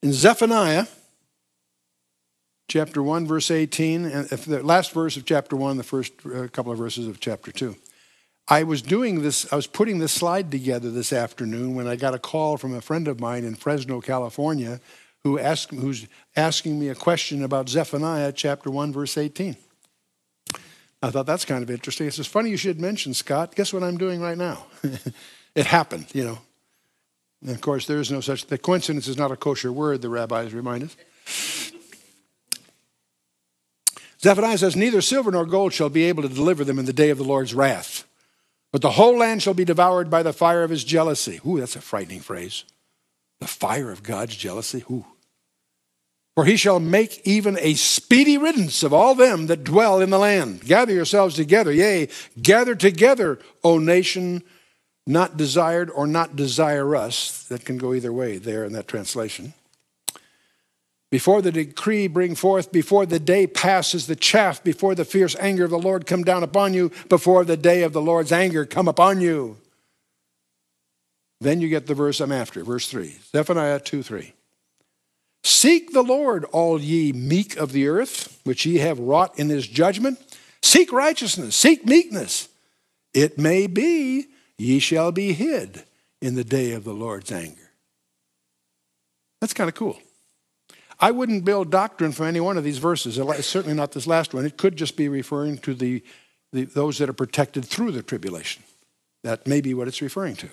In 0.04 0.14
Zephaniah, 0.14 0.86
chapter 2.68 3.02
1, 3.02 3.26
verse 3.26 3.50
18, 3.50 4.06
and 4.06 4.30
the 4.30 4.62
last 4.62 4.92
verse 4.92 5.18
of 5.18 5.26
chapter 5.26 5.56
1, 5.56 5.78
the 5.78 5.84
first 5.84 6.14
uh, 6.28 6.48
couple 6.50 6.72
of 6.72 6.78
verses 6.78 7.08
of 7.08 7.20
chapter 7.20 7.52
2. 7.52 7.76
I 8.48 8.62
was 8.62 8.84
doing 8.84 9.24
this, 9.24 9.52
I 9.52 9.56
was 9.56 9.66
putting 9.66 9.98
this 9.98 10.12
slide 10.12 10.52
together 10.52 10.92
this 10.92 11.12
afternoon 11.12 11.74
when 11.74 11.88
I 11.88 11.96
got 11.96 12.14
a 12.14 12.20
call 12.20 12.56
from 12.56 12.76
a 12.76 12.82
friend 12.82 13.08
of 13.08 13.20
mine 13.20 13.46
in 13.46 13.56
Fresno, 13.56 14.00
California, 14.00 14.80
who 15.24 15.40
asked, 15.40 15.72
who's 15.72 16.06
asking 16.36 16.80
me 16.80 16.90
a 16.90 16.96
question 16.96 17.44
about 17.44 17.68
Zephaniah 17.68 18.32
chapter 18.32 18.70
1, 18.70 18.94
verse 18.94 19.18
18. 19.18 19.58
I 21.02 21.12
thought 21.12 21.26
that's 21.26 21.46
kind 21.46 21.64
of 21.64 21.72
interesting. 21.72 22.08
It's 22.08 22.20
as 22.20 22.28
funny 22.28 22.50
you 22.50 22.58
should 22.58 22.80
mention, 22.80 23.14
Scott. 23.14 23.56
Guess 23.56 23.74
what 23.74 23.84
I'm 23.84 23.98
doing 23.98 24.22
right 24.22 24.38
now? 24.38 24.66
It 25.56 25.66
happened, 25.66 26.06
you 26.14 26.24
know. 26.24 26.38
And 27.42 27.52
of 27.52 27.62
course, 27.62 27.86
there 27.88 28.00
is 28.00 28.12
no 28.12 28.22
such. 28.22 28.46
The 28.46 28.58
coincidence 28.58 29.08
is 29.08 29.18
not 29.18 29.32
a 29.32 29.36
kosher 29.36 29.72
word. 29.72 30.02
The 30.02 30.10
rabbis 30.10 30.54
remind 30.54 30.84
us. 30.84 30.96
Zephaniah 34.22 34.58
says, 34.58 34.76
Neither 34.76 35.02
silver 35.02 35.32
nor 35.32 35.46
gold 35.46 35.74
shall 35.74 35.90
be 35.90 36.04
able 36.04 36.24
to 36.24 36.30
deliver 36.30 36.64
them 36.64 36.80
in 36.80 36.86
the 36.86 36.94
day 36.94 37.10
of 37.10 37.18
the 37.18 37.24
Lord's 37.24 37.54
wrath, 37.54 38.06
but 38.72 38.82
the 38.82 38.92
whole 38.92 39.18
land 39.18 39.42
shall 39.42 39.54
be 39.54 39.66
devoured 39.66 40.10
by 40.10 40.24
the 40.24 40.34
fire 40.34 40.64
of 40.64 40.70
his 40.70 40.84
jealousy. 40.84 41.40
Ooh, 41.46 41.60
that's 41.60 41.76
a 41.76 41.82
frightening 41.82 42.20
phrase. 42.20 42.66
The 43.40 43.48
fire 43.48 43.92
of 43.92 44.04
God's 44.04 44.36
jealousy. 44.36 44.84
Ooh. 44.92 45.06
For 46.40 46.46
he 46.46 46.56
shall 46.56 46.80
make 46.80 47.28
even 47.28 47.58
a 47.60 47.74
speedy 47.74 48.38
riddance 48.38 48.82
of 48.82 48.94
all 48.94 49.14
them 49.14 49.48
that 49.48 49.66
dwell 49.66 50.00
in 50.00 50.10
the 50.10 50.18
land. 50.18 50.62
Gather 50.62 50.94
yourselves 50.94 51.36
together, 51.36 51.70
yea, 51.70 52.08
gather 52.42 52.76
together, 52.76 53.40
O 53.62 53.78
nation, 53.78 54.44
not 55.06 55.36
desired 55.36 55.90
or 55.90 56.08
not 56.08 56.38
desirous. 56.38 57.44
That 57.50 57.66
can 57.66 57.78
go 57.78 57.94
either 57.94 58.14
way 58.14 58.38
there 58.38 58.64
in 58.64 58.72
that 58.72 58.88
translation. 58.88 59.54
Before 61.12 61.42
the 61.42 61.52
decree 61.52 62.08
bring 62.08 62.36
forth, 62.36 62.72
before 62.72 63.06
the 63.06 63.20
day 63.20 63.46
passes 63.46 64.08
the 64.08 64.16
chaff, 64.16 64.64
before 64.64 64.96
the 64.96 65.04
fierce 65.04 65.36
anger 65.42 65.66
of 65.66 65.72
the 65.72 65.78
Lord 65.78 66.06
come 66.06 66.24
down 66.24 66.44
upon 66.44 66.74
you, 66.74 66.90
before 67.10 67.44
the 67.44 67.58
day 67.58 67.84
of 67.84 67.92
the 67.92 68.02
Lord's 68.02 68.32
anger 68.32 68.66
come 68.66 68.88
upon 68.88 69.20
you. 69.20 69.58
Then 71.42 71.60
you 71.60 71.68
get 71.68 71.88
the 71.88 71.96
verse 71.96 72.22
I'm 72.22 72.32
after, 72.32 72.64
verse 72.64 72.88
3, 72.88 73.18
Zephaniah 73.34 73.82
2 73.82 74.04
3. 74.04 74.36
Seek 75.44 75.94
the 75.94 76.04
Lord, 76.04 76.46
all 76.46 76.80
ye 76.80 77.12
meek 77.12 77.58
of 77.58 77.72
the 77.72 77.88
earth, 77.88 78.40
which 78.44 78.66
ye 78.66 78.78
have 78.78 79.00
wrought 79.00 79.38
in 79.40 79.50
his 79.50 79.68
judgment. 79.68 80.20
Seek 80.62 80.92
righteousness, 80.92 81.56
seek 81.56 81.86
meekness. 81.86 82.50
It 83.14 83.38
may 83.38 83.68
be 83.68 84.28
ye 84.58 84.80
shall 84.80 85.12
be 85.12 85.34
hid 85.34 85.84
in 86.22 86.36
the 86.36 86.44
day 86.44 86.74
of 86.74 86.84
the 86.84 86.94
Lord's 86.94 87.32
anger. 87.32 87.72
That's 89.40 89.54
kind 89.54 89.70
of 89.70 89.76
cool. 89.76 89.98
I 91.00 91.12
wouldn't 91.12 91.46
build 91.46 91.72
doctrine 91.72 92.12
from 92.12 92.26
any 92.26 92.42
one 92.42 92.58
of 92.58 92.66
these 92.66 92.78
verses, 92.78 93.16
certainly 93.46 93.74
not 93.74 93.94
this 93.94 94.06
last 94.06 94.34
one. 94.34 94.46
It 94.46 94.58
could 94.58 94.76
just 94.76 94.98
be 94.98 95.08
referring 95.08 95.58
to 95.60 95.74
the, 95.74 96.04
the, 96.52 96.66
those 96.66 96.98
that 96.98 97.10
are 97.10 97.14
protected 97.14 97.64
through 97.64 97.94
the 97.94 98.04
tribulation. 98.04 98.64
That 99.24 99.48
may 99.48 99.62
be 99.62 99.74
what 99.74 99.88
it's 99.88 100.02
referring 100.02 100.36
to. 100.38 100.50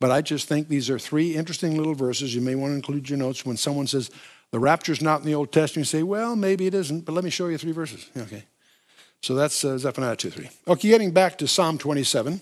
But 0.00 0.10
I 0.10 0.22
just 0.22 0.48
think 0.48 0.68
these 0.68 0.90
are 0.90 0.98
three 0.98 1.34
interesting 1.34 1.76
little 1.76 1.94
verses. 1.94 2.34
You 2.34 2.40
may 2.40 2.54
want 2.54 2.72
to 2.72 2.76
include 2.76 3.10
your 3.10 3.18
notes 3.18 3.44
when 3.44 3.56
someone 3.56 3.86
says, 3.86 4.10
the 4.50 4.58
rapture's 4.58 5.02
not 5.02 5.20
in 5.20 5.26
the 5.26 5.34
Old 5.34 5.52
Testament. 5.52 5.86
You 5.86 5.98
say, 5.98 6.02
well, 6.02 6.36
maybe 6.36 6.66
it 6.66 6.74
isn't, 6.74 7.04
but 7.04 7.12
let 7.12 7.24
me 7.24 7.30
show 7.30 7.48
you 7.48 7.58
three 7.58 7.72
verses. 7.72 8.08
Okay. 8.16 8.44
So 9.22 9.34
that's 9.34 9.64
uh, 9.64 9.76
Zephaniah 9.78 10.16
2 10.16 10.30
3. 10.30 10.50
Okay, 10.68 10.88
getting 10.88 11.10
back 11.10 11.38
to 11.38 11.48
Psalm 11.48 11.76
27. 11.76 12.40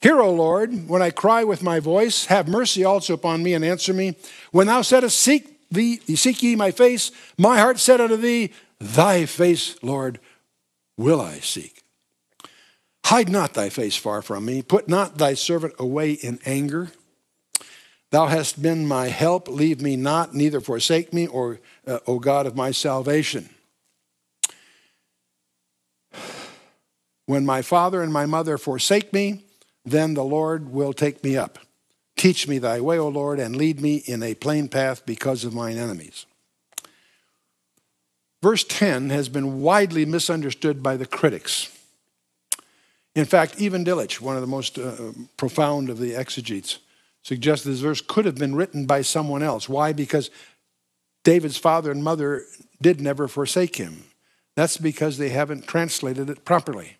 Hear, 0.00 0.20
O 0.20 0.30
Lord, 0.30 0.88
when 0.88 1.00
I 1.00 1.10
cry 1.10 1.44
with 1.44 1.62
my 1.62 1.80
voice, 1.80 2.26
have 2.26 2.46
mercy 2.46 2.84
also 2.84 3.14
upon 3.14 3.42
me 3.42 3.54
and 3.54 3.64
answer 3.64 3.94
me. 3.94 4.16
When 4.52 4.66
thou 4.66 4.82
saidst, 4.82 5.18
Seek 5.18 5.70
thee, 5.70 5.96
seek 6.14 6.42
ye 6.42 6.56
my 6.56 6.70
face. 6.70 7.10
My 7.38 7.58
heart 7.58 7.78
said 7.78 8.00
unto 8.00 8.16
thee, 8.16 8.52
Thy 8.78 9.24
face, 9.24 9.82
Lord, 9.82 10.20
will 10.98 11.20
I 11.20 11.38
seek. 11.38 11.83
Hide 13.04 13.28
not 13.28 13.52
thy 13.52 13.68
face 13.68 13.96
far 13.96 14.22
from 14.22 14.46
me. 14.46 14.62
Put 14.62 14.88
not 14.88 15.18
thy 15.18 15.34
servant 15.34 15.74
away 15.78 16.12
in 16.12 16.38
anger. 16.46 16.90
Thou 18.10 18.26
hast 18.26 18.62
been 18.62 18.86
my 18.86 19.08
help. 19.08 19.46
Leave 19.46 19.82
me 19.82 19.96
not, 19.96 20.34
neither 20.34 20.60
forsake 20.60 21.12
me, 21.12 21.26
or, 21.26 21.60
uh, 21.86 21.98
O 22.06 22.18
God 22.18 22.46
of 22.46 22.56
my 22.56 22.70
salvation. 22.70 23.50
When 27.26 27.44
my 27.44 27.60
father 27.60 28.02
and 28.02 28.12
my 28.12 28.26
mother 28.26 28.56
forsake 28.56 29.12
me, 29.12 29.44
then 29.84 30.14
the 30.14 30.24
Lord 30.24 30.72
will 30.72 30.92
take 30.92 31.22
me 31.24 31.36
up. 31.36 31.58
Teach 32.16 32.46
me 32.48 32.58
thy 32.58 32.80
way, 32.80 32.98
O 32.98 33.08
Lord, 33.08 33.38
and 33.38 33.56
lead 33.56 33.80
me 33.80 33.96
in 33.96 34.22
a 34.22 34.34
plain 34.34 34.68
path 34.68 35.04
because 35.04 35.44
of 35.44 35.52
mine 35.52 35.76
enemies. 35.76 36.26
Verse 38.42 38.64
10 38.64 39.10
has 39.10 39.28
been 39.28 39.60
widely 39.60 40.04
misunderstood 40.04 40.82
by 40.82 40.96
the 40.96 41.06
critics. 41.06 41.73
In 43.14 43.24
fact, 43.24 43.60
even 43.60 43.84
Delitzsch, 43.84 44.20
one 44.20 44.36
of 44.36 44.40
the 44.40 44.48
most 44.48 44.78
uh, 44.78 45.12
profound 45.36 45.88
of 45.88 45.98
the 45.98 46.14
exegetes, 46.14 46.78
suggests 47.22 47.64
this 47.64 47.80
verse 47.80 48.00
could 48.00 48.24
have 48.24 48.36
been 48.36 48.54
written 48.54 48.86
by 48.86 49.02
someone 49.02 49.42
else. 49.42 49.68
Why? 49.68 49.92
Because 49.92 50.30
David's 51.22 51.56
father 51.56 51.90
and 51.90 52.04
mother 52.04 52.42
did 52.82 53.00
never 53.00 53.28
forsake 53.28 53.76
him. 53.76 54.04
That's 54.56 54.76
because 54.76 55.16
they 55.18 55.30
haven't 55.30 55.66
translated 55.66 56.28
it 56.28 56.44
properly. 56.44 56.96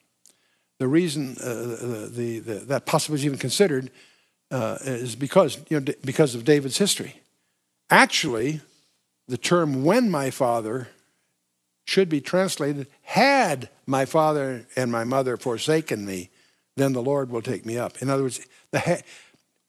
The 0.79 0.89
reason 0.89 1.37
uh, 1.41 1.55
the, 1.55 2.11
the, 2.13 2.39
the, 2.39 2.55
that 2.67 2.87
possibly 2.87 3.17
is 3.17 3.27
even 3.27 3.39
considered 3.39 3.91
uh, 4.51 4.79
is 4.83 5.15
because, 5.15 5.59
you 5.69 5.81
know, 5.81 5.93
because 6.05 6.35
of 6.35 6.45
David's 6.45 6.79
history. 6.79 7.21
Actually, 7.91 8.61
the 9.29 9.39
term 9.39 9.85
when 9.85 10.11
my 10.11 10.31
father 10.31 10.89
should 11.85 12.09
be 12.09 12.21
translated 12.21 12.87
had 13.03 13.69
my 13.87 14.05
father 14.05 14.67
and 14.77 14.91
my 14.91 15.05
mother 15.05 15.37
forsaken 15.37 16.07
me, 16.07 16.31
then 16.77 16.93
the 16.93 17.03
Lord 17.03 17.31
will 17.31 17.43
take 17.43 17.67
me 17.67 17.77
up. 17.77 18.01
In 18.01 18.11
other 18.11 18.23
words, 18.25 18.41
ha- 18.75 19.03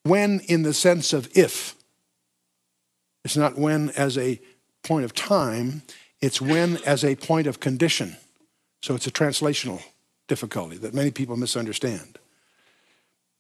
when 0.04 0.40
in 0.42 0.64
the 0.64 0.74
sense 0.74 1.14
of 1.14 1.30
if. 1.36 1.76
It's 3.24 3.36
not 3.36 3.58
when 3.58 3.90
as 3.92 4.18
a 4.18 4.40
point 4.84 5.04
of 5.04 5.14
time, 5.14 5.82
it's 6.22 6.40
when 6.40 6.78
as 6.86 7.04
a 7.04 7.16
point 7.16 7.48
of 7.48 7.60
condition. 7.60 8.16
So 8.84 8.94
it's 8.94 9.08
a 9.08 9.12
translational 9.12 9.82
difficulty 10.28 10.78
that 10.78 10.94
many 10.94 11.10
people 11.10 11.36
misunderstand. 11.36 12.20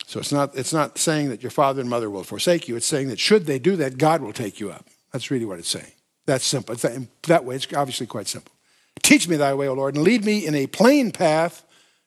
So 0.07 0.19
it's 0.19 0.31
not, 0.31 0.55
it's 0.55 0.73
not 0.73 0.97
saying 0.97 1.29
that 1.29 1.43
your 1.43 1.51
father 1.51 1.81
and 1.81 1.89
mother 1.89 2.09
will 2.09 2.23
forsake 2.23 2.67
you. 2.67 2.75
It's 2.75 2.85
saying 2.85 3.09
that 3.09 3.19
should 3.19 3.45
they 3.45 3.59
do 3.59 3.75
that, 3.75 3.97
God 3.97 4.21
will 4.21 4.33
take 4.33 4.59
you 4.59 4.71
up. 4.71 4.87
That's 5.11 5.29
really 5.29 5.45
what 5.45 5.59
it's 5.59 5.69
saying. 5.69 5.91
That's 6.25 6.45
simple. 6.45 6.75
That 7.23 7.45
way, 7.45 7.55
it's 7.55 7.71
obviously 7.73 8.07
quite 8.07 8.27
simple. 8.27 8.54
Teach 9.03 9.27
me 9.27 9.35
thy 9.35 9.53
way, 9.53 9.67
O 9.67 9.73
Lord, 9.73 9.95
and 9.95 10.03
lead 10.03 10.25
me 10.25 10.45
in 10.45 10.55
a 10.55 10.67
plain 10.67 11.11
path 11.11 11.63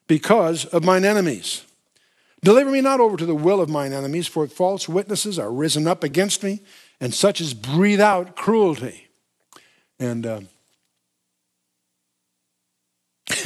because 0.07 0.65
of 0.65 0.83
mine 0.83 1.05
enemies. 1.05 1.63
Deliver 2.43 2.71
me 2.71 2.81
not 2.81 2.99
over 2.99 3.17
to 3.17 3.25
the 3.25 3.35
will 3.35 3.61
of 3.61 3.69
mine 3.69 3.93
enemies, 3.93 4.27
for 4.27 4.47
false 4.47 4.87
witnesses 4.87 5.37
are 5.37 5.51
risen 5.51 5.87
up 5.87 6.03
against 6.03 6.43
me, 6.43 6.61
and 6.99 7.13
such 7.13 7.41
as 7.41 7.53
breathe 7.53 8.01
out 8.01 8.35
cruelty. 8.35 9.07
And 9.99 10.25
uh, 10.25 10.41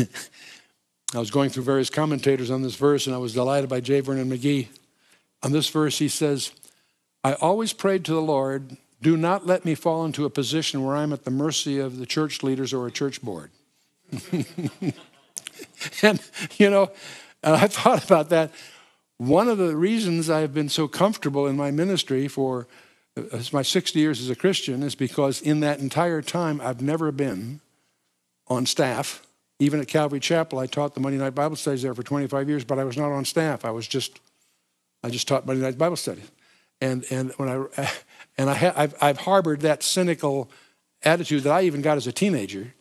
I 1.13 1.19
was 1.19 1.31
going 1.31 1.49
through 1.49 1.63
various 1.63 1.89
commentators 1.89 2.51
on 2.51 2.61
this 2.61 2.75
verse, 2.75 3.07
and 3.07 3.15
I 3.15 3.19
was 3.19 3.33
delighted 3.33 3.69
by 3.69 3.81
J. 3.81 3.99
Vernon 3.99 4.29
McGee. 4.29 4.67
On 5.41 5.51
this 5.51 5.69
verse, 5.69 5.99
he 5.99 6.07
says, 6.07 6.51
I 7.23 7.33
always 7.33 7.73
prayed 7.73 8.05
to 8.05 8.13
the 8.13 8.21
Lord 8.21 8.77
do 9.03 9.17
not 9.17 9.45
let 9.45 9.65
me 9.65 9.75
fall 9.75 10.05
into 10.05 10.23
a 10.23 10.29
position 10.29 10.83
where 10.83 10.95
I'm 10.95 11.11
at 11.11 11.25
the 11.25 11.31
mercy 11.31 11.77
of 11.77 11.97
the 11.97 12.05
church 12.05 12.41
leaders 12.41 12.73
or 12.73 12.87
a 12.87 12.91
church 12.91 13.21
board. 13.21 13.51
and, 16.01 16.21
you 16.57 16.69
know, 16.69 16.89
I 17.43 17.67
thought 17.67 18.03
about 18.03 18.29
that. 18.29 18.51
One 19.17 19.49
of 19.49 19.57
the 19.57 19.75
reasons 19.75 20.29
I've 20.29 20.53
been 20.53 20.69
so 20.69 20.87
comfortable 20.87 21.47
in 21.47 21.57
my 21.57 21.69
ministry 21.69 22.29
for 22.29 22.65
uh, 23.17 23.41
my 23.51 23.61
60 23.61 23.99
years 23.99 24.21
as 24.21 24.29
a 24.29 24.35
Christian 24.35 24.81
is 24.81 24.95
because 24.95 25.41
in 25.41 25.59
that 25.59 25.79
entire 25.79 26.21
time, 26.21 26.61
I've 26.61 26.81
never 26.81 27.11
been 27.11 27.59
on 28.47 28.65
staff. 28.65 29.25
Even 29.59 29.81
at 29.81 29.87
Calvary 29.89 30.21
Chapel, 30.21 30.59
I 30.59 30.65
taught 30.65 30.93
the 30.93 31.01
Monday 31.01 31.17
night 31.19 31.35
Bible 31.35 31.57
studies 31.57 31.83
there 31.83 31.93
for 31.93 32.03
25 32.03 32.47
years, 32.47 32.63
but 32.63 32.79
I 32.79 32.85
was 32.85 32.97
not 32.97 33.11
on 33.11 33.25
staff. 33.25 33.65
I 33.65 33.71
was 33.71 33.85
just, 33.85 34.19
I 35.03 35.09
just 35.09 35.27
taught 35.27 35.45
Monday 35.45 35.61
night 35.61 35.77
Bible 35.77 35.97
studies. 35.97 36.29
And, 36.83 37.05
and 37.09 37.31
when 37.37 37.47
I, 37.47 37.89
and 38.37 38.49
I 38.49 38.55
ha- 38.55 38.73
I've, 38.75 38.95
I've 39.01 39.17
harbored 39.19 39.61
that 39.61 39.83
cynical 39.83 40.51
attitude 41.01 41.43
that 41.43 41.53
I 41.53 41.63
even 41.63 41.81
got 41.81 41.95
as 41.95 42.07
a 42.07 42.11
teenager 42.11 42.73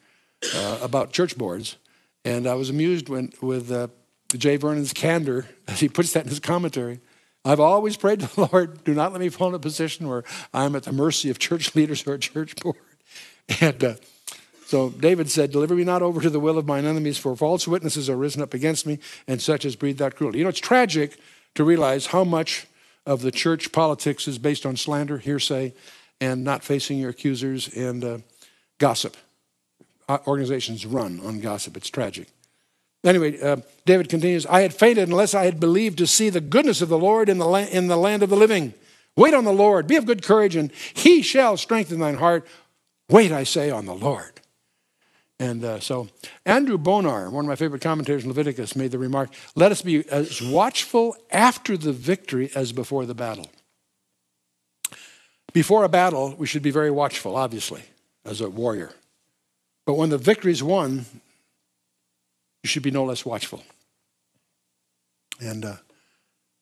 uh, 0.55 0.79
about 0.83 1.13
church 1.13 1.39
boards. 1.39 1.77
And 2.25 2.49
I 2.49 2.55
was 2.55 2.69
amused 2.69 3.09
when, 3.09 3.33
with 3.41 3.71
uh, 3.71 3.89
J. 4.37 4.57
Vernon's 4.57 4.93
candor 4.93 5.47
as 5.69 5.79
he 5.79 5.89
puts 5.89 6.13
that 6.15 6.25
in 6.25 6.31
his 6.31 6.41
commentary. 6.41 7.01
I've 7.45 7.61
always 7.61 7.97
prayed 7.97 8.21
to 8.21 8.35
the 8.35 8.49
Lord, 8.53 8.83
do 8.85 8.93
not 8.93 9.13
let 9.13 9.21
me 9.21 9.29
fall 9.29 9.49
in 9.49 9.55
a 9.55 9.61
position 9.61 10.09
where 10.09 10.25
I'm 10.53 10.75
at 10.75 10.83
the 10.83 10.93
mercy 10.93 11.31
of 11.31 11.39
church 11.39 11.75
leaders 11.77 12.05
or 12.07 12.15
a 12.15 12.19
church 12.19 12.57
board. 12.57 12.77
And 13.61 13.85
uh, 13.85 13.95
so 14.67 14.91
David 14.91 15.31
said, 15.31 15.53
Deliver 15.53 15.75
me 15.75 15.85
not 15.85 16.03
over 16.03 16.21
to 16.21 16.31
the 16.31 16.41
will 16.41 16.59
of 16.59 16.67
mine 16.67 16.87
enemies, 16.87 17.19
for 17.19 17.37
false 17.37 17.69
witnesses 17.69 18.09
are 18.11 18.17
risen 18.17 18.43
up 18.43 18.55
against 18.55 18.87
me, 18.87 18.99
and 19.29 19.41
such 19.43 19.65
as 19.65 19.77
breathe 19.77 20.01
out 20.01 20.17
cruelty. 20.17 20.39
You 20.39 20.45
know, 20.45 20.51
it's 20.51 20.61
tragic 20.61 21.19
to 21.55 21.65
realize 21.65 22.07
how 22.07 22.25
much 22.25 22.67
of 23.07 23.23
the 23.23 23.31
church 23.31 23.73
politics 23.73 24.29
is 24.29 24.39
based 24.39 24.65
on 24.65 24.77
slander, 24.77 25.19
hearsay, 25.19 25.75
and 26.21 26.45
not 26.45 26.63
facing 26.63 26.99
your 26.99 27.11
accusers 27.11 27.69
and 27.75 28.05
uh, 28.05 28.19
gossip. 28.79 29.17
Uh, 30.09 30.19
organizations 30.27 30.87
run 30.87 31.21
on 31.21 31.41
gossip. 31.41 31.77
It's 31.77 31.91
tragic. 31.91 32.29
Anyway, 33.05 33.41
uh, 33.41 33.57
David 33.85 34.09
continues 34.09 34.47
I 34.47 34.61
had 34.61 34.73
fainted 34.73 35.09
unless 35.09 35.35
I 35.35 35.45
had 35.45 35.59
believed 35.59 35.99
to 35.99 36.07
see 36.07 36.31
the 36.31 36.41
goodness 36.41 36.81
of 36.81 36.89
the 36.89 36.99
Lord 36.99 37.29
in 37.29 37.39
the, 37.39 37.47
la- 37.47 37.59
in 37.59 37.89
the 37.89 37.97
land 37.97 38.23
of 38.23 38.31
the 38.31 38.37
living. 38.37 38.75
Wait 39.17 39.35
on 39.35 39.45
the 39.45 39.53
Lord, 39.53 39.87
be 39.87 39.97
of 39.97 40.07
good 40.07 40.23
courage, 40.23 40.57
and 40.57 40.73
he 40.95 41.23
shall 41.23 41.57
strengthen 41.57 41.99
thine 41.99 42.17
heart. 42.17 42.47
Wait, 43.11 43.33
I 43.33 43.45
say, 43.45 43.71
on 43.71 43.87
the 43.87 43.95
Lord. 43.95 44.32
And 45.43 45.65
uh, 45.65 45.81
so, 45.81 46.09
Andrew 46.47 46.79
Bonar, 46.79 47.29
one 47.29 47.45
of 47.45 47.49
my 47.49 47.57
favorite 47.57 47.83
commentators 47.83 48.23
in 48.23 48.29
Leviticus, 48.29 48.77
made 48.77 48.93
the 48.93 48.99
remark 48.99 49.31
let 49.57 49.73
us 49.73 49.83
be 49.83 50.09
as 50.09 50.41
watchful 50.41 51.17
after 51.33 51.77
the 51.77 51.93
victory 51.93 52.53
as 52.55 52.71
before 52.71 53.07
the 53.07 53.15
battle. 53.15 53.51
Before 55.53 55.83
a 55.83 55.89
battle, 55.89 56.37
we 56.39 56.47
should 56.47 56.63
be 56.63 56.71
very 56.71 56.93
watchful, 56.93 57.35
obviously, 57.35 57.83
as 58.25 58.41
a 58.41 58.49
warrior. 58.49 58.93
But 59.85 59.95
when 59.95 60.11
the 60.11 60.17
victory 60.17 60.53
is 60.53 60.63
won, 60.63 61.07
you 62.63 62.69
should 62.69 62.85
be 62.85 62.93
no 62.93 63.03
less 63.03 63.27
watchful. 63.27 63.65
And 65.41 65.65
uh, 65.65 65.77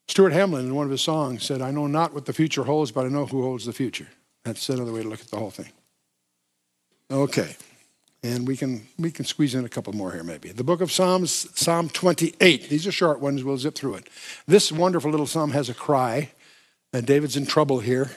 Stuart 0.09 0.33
Hamblen, 0.33 0.61
in 0.61 0.75
one 0.75 0.87
of 0.87 0.91
his 0.91 1.03
songs, 1.03 1.45
said, 1.45 1.61
I 1.61 1.71
know 1.71 1.87
not 1.87 2.15
what 2.15 2.25
the 2.25 2.33
future 2.33 2.65
holds, 2.65 2.93
but 2.93 3.05
I 3.05 3.11
know 3.11 3.27
who 3.27 3.43
holds 3.43 3.67
the 3.67 3.75
future. 3.75 4.09
That's 4.43 4.67
another 4.71 4.95
way 4.95 5.03
to 5.03 5.09
look 5.11 5.21
at 5.21 5.29
the 5.29 5.37
whole 5.37 5.51
thing. 5.51 5.69
Okay. 7.11 7.57
And 8.23 8.47
we 8.47 8.57
can, 8.57 8.87
we 8.99 9.11
can 9.11 9.25
squeeze 9.25 9.55
in 9.55 9.65
a 9.65 9.69
couple 9.69 9.95
more 9.95 10.13
here, 10.13 10.23
maybe. 10.23 10.53
The 10.53 10.65
book 10.65 10.83
of 10.83 10.93
Psalms, 10.93 11.49
Psalm 11.59 11.89
28. 11.89 12.69
These 12.69 12.87
are 12.87 12.93
short 12.93 13.21
ones. 13.21 13.43
We'll 13.43 13.57
zip 13.57 13.75
through 13.75 13.95
it. 13.95 14.09
This 14.47 14.71
wonderful 14.71 15.11
little 15.11 15.27
psalm 15.27 15.53
has 15.53 15.71
a 15.71 15.75
cry, 15.75 16.31
and 16.93 17.07
David's 17.07 17.37
in 17.37 17.47
trouble 17.47 17.81
here. 17.81 18.11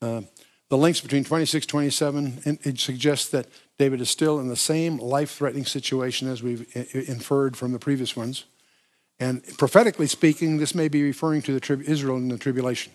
Uh, 0.00 0.22
the 0.68 0.78
links 0.78 1.00
between 1.00 1.24
26 1.24 1.66
27 1.66 2.58
it 2.62 2.80
suggests 2.80 3.28
that 3.30 3.46
David 3.78 4.00
is 4.00 4.10
still 4.10 4.38
in 4.40 4.48
the 4.48 4.56
same 4.56 4.98
life 4.98 5.32
threatening 5.32 5.64
situation 5.66 6.28
as 6.28 6.42
we've 6.42 6.66
inferred 7.08 7.56
from 7.56 7.72
the 7.72 7.78
previous 7.78 8.16
ones. 8.16 8.44
And 9.20 9.44
prophetically 9.58 10.06
speaking, 10.06 10.58
this 10.58 10.74
may 10.74 10.88
be 10.88 11.02
referring 11.02 11.42
to 11.42 11.52
the 11.52 11.60
tri- 11.60 11.82
Israel 11.86 12.16
in 12.16 12.28
the 12.28 12.38
tribulation. 12.38 12.92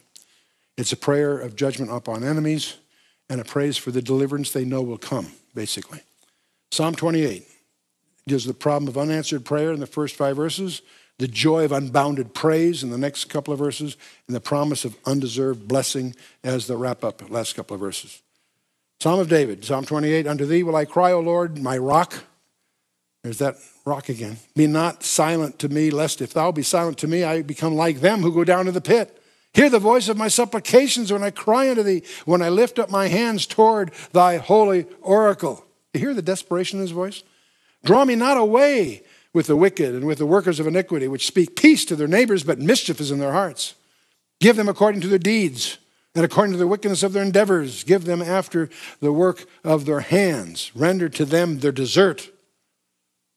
It's 0.77 0.91
a 0.91 0.98
prayer 0.98 1.38
of 1.38 1.55
judgment 1.55 1.91
upon 1.91 2.24
enemies 2.24 2.75
and 3.29 3.39
a 3.39 3.46
praise 3.46 3.77
for 3.77 3.91
the 3.91 4.01
deliverance 4.01 4.51
they 4.51 4.65
know 4.65 4.81
will 4.81 4.98
come, 4.98 5.31
basically. 5.53 6.01
Psalm 6.72 6.96
28 6.96 7.46
gives 8.28 8.46
the 8.46 8.54
problem 8.54 8.88
of 8.88 8.98
unanswered 8.98 9.44
prayer 9.44 9.72
in 9.72 9.80
the 9.80 9.88
first 9.88 10.16
five 10.16 10.36
verses, 10.36 10.82
the 11.18 11.28
joy 11.28 11.66
of 11.66 11.72
unbounded 11.72 12.34
praise 12.34 12.84
in 12.84 12.92
the 12.92 12.98
next 12.98 13.26
couple 13.26 13.52
of 13.52 13.60
verses, 13.60 13.98
and 14.28 14.36
the 14.36 14.42
promise 14.42 14.86
of 14.86 14.96
undeserved 15.06 15.68
blessing 15.68 16.16
as 16.44 16.68
the 16.68 16.78
wrap 16.78 17.04
up 17.04 17.30
last 17.30 17.56
couple 17.56 17.74
of 17.74 17.80
verses. 17.80 18.22
Psalm 19.00 19.20
of 19.20 19.30
David, 19.30 19.66
Psalm 19.66 19.86
28 19.86 20.28
Unto 20.28 20.46
thee 20.46 20.64
will 20.64 20.76
I 20.76 20.86
cry, 20.86 21.12
O 21.12 21.20
Lord, 21.20 21.58
my 21.58 21.78
rock. 21.78 22.24
There's 23.24 23.40
that 23.40 23.56
rock 23.86 24.10
again. 24.10 24.38
Be 24.56 24.68
not 24.68 25.04
silent 25.04 25.60
to 25.60 25.70
me, 25.70 25.90
lest 25.90 26.22
if 26.22 26.34
thou 26.34 26.52
be 26.52 26.64
silent 26.64 26.98
to 27.00 27.08
me, 27.08 27.24
I 27.24 27.42
become 27.42 27.76
like 27.76 28.00
them 28.02 28.22
who 28.22 28.34
go 28.34 28.44
down 28.44 28.66
to 28.66 28.72
the 28.72 28.82
pit. 28.82 29.22
Hear 29.54 29.70
the 29.70 29.80
voice 29.80 30.08
of 30.10 30.18
my 30.18 30.28
supplications 30.28 31.12
when 31.12 31.24
I 31.24 31.32
cry 31.32 31.70
unto 31.70 31.82
thee, 31.82 32.04
when 32.26 32.42
I 32.42 32.50
lift 32.50 32.78
up 32.78 32.92
my 32.92 33.08
hands 33.08 33.46
toward 33.46 33.92
thy 34.14 34.38
holy 34.38 34.86
oracle. 35.02 35.66
You 35.93 36.00
hear 36.00 36.13
the 36.13 36.22
desperation 36.22 36.79
in 36.79 36.81
his 36.81 36.91
voice? 36.91 37.24
Draw 37.84 38.05
me 38.05 38.15
not 38.15 38.38
away 38.38 39.03
with 39.34 39.48
the 39.48 39.55
wicked 39.55 39.93
and 39.93 40.05
with 40.05 40.17
the 40.17 40.25
workers 40.25 40.60
of 40.60 40.67
iniquity, 40.67 41.08
which 41.08 41.27
speak 41.27 41.55
peace 41.55 41.86
to 41.86 41.96
their 41.96 42.08
neighbors, 42.08 42.43
but 42.43 42.60
mischief 42.60 43.00
is 43.00 43.12
in 43.12 43.19
their 43.19 43.31
hearts. 43.31 43.75
Give 44.39 44.55
them 44.55 44.69
according 44.69 45.01
to 45.01 45.08
their 45.08 45.19
deeds 45.19 45.77
and 46.15 46.25
according 46.25 46.53
to 46.53 46.58
the 46.58 46.67
wickedness 46.67 47.03
of 47.03 47.13
their 47.13 47.24
endeavors. 47.24 47.84
Give 47.84 48.05
them 48.05 48.22
after 48.22 48.69
the 49.00 49.13
work 49.13 49.46
of 49.63 49.86
their 49.86 50.00
hands. 50.00 50.72
Render 50.75 51.10
to 51.10 51.25
them 51.25 51.60
their 51.60 51.72
desert. 51.72 52.29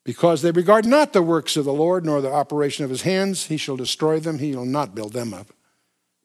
Because 0.05 0.43
they 0.43 0.51
regard 0.51 0.85
not 0.85 1.13
the 1.13 1.23
works 1.23 1.57
of 1.57 1.65
the 1.65 1.73
Lord, 1.73 2.05
nor 2.05 2.21
the 2.21 2.33
operation 2.33 2.85
of 2.85 2.91
his 2.91 3.03
hands, 3.03 3.47
he 3.47 3.57
shall 3.57 3.77
destroy 3.77 4.19
them, 4.19 4.39
he 4.39 4.57
will 4.57 4.65
not 4.65 4.95
build 4.95 5.13
them 5.13 5.33
up. 5.33 5.53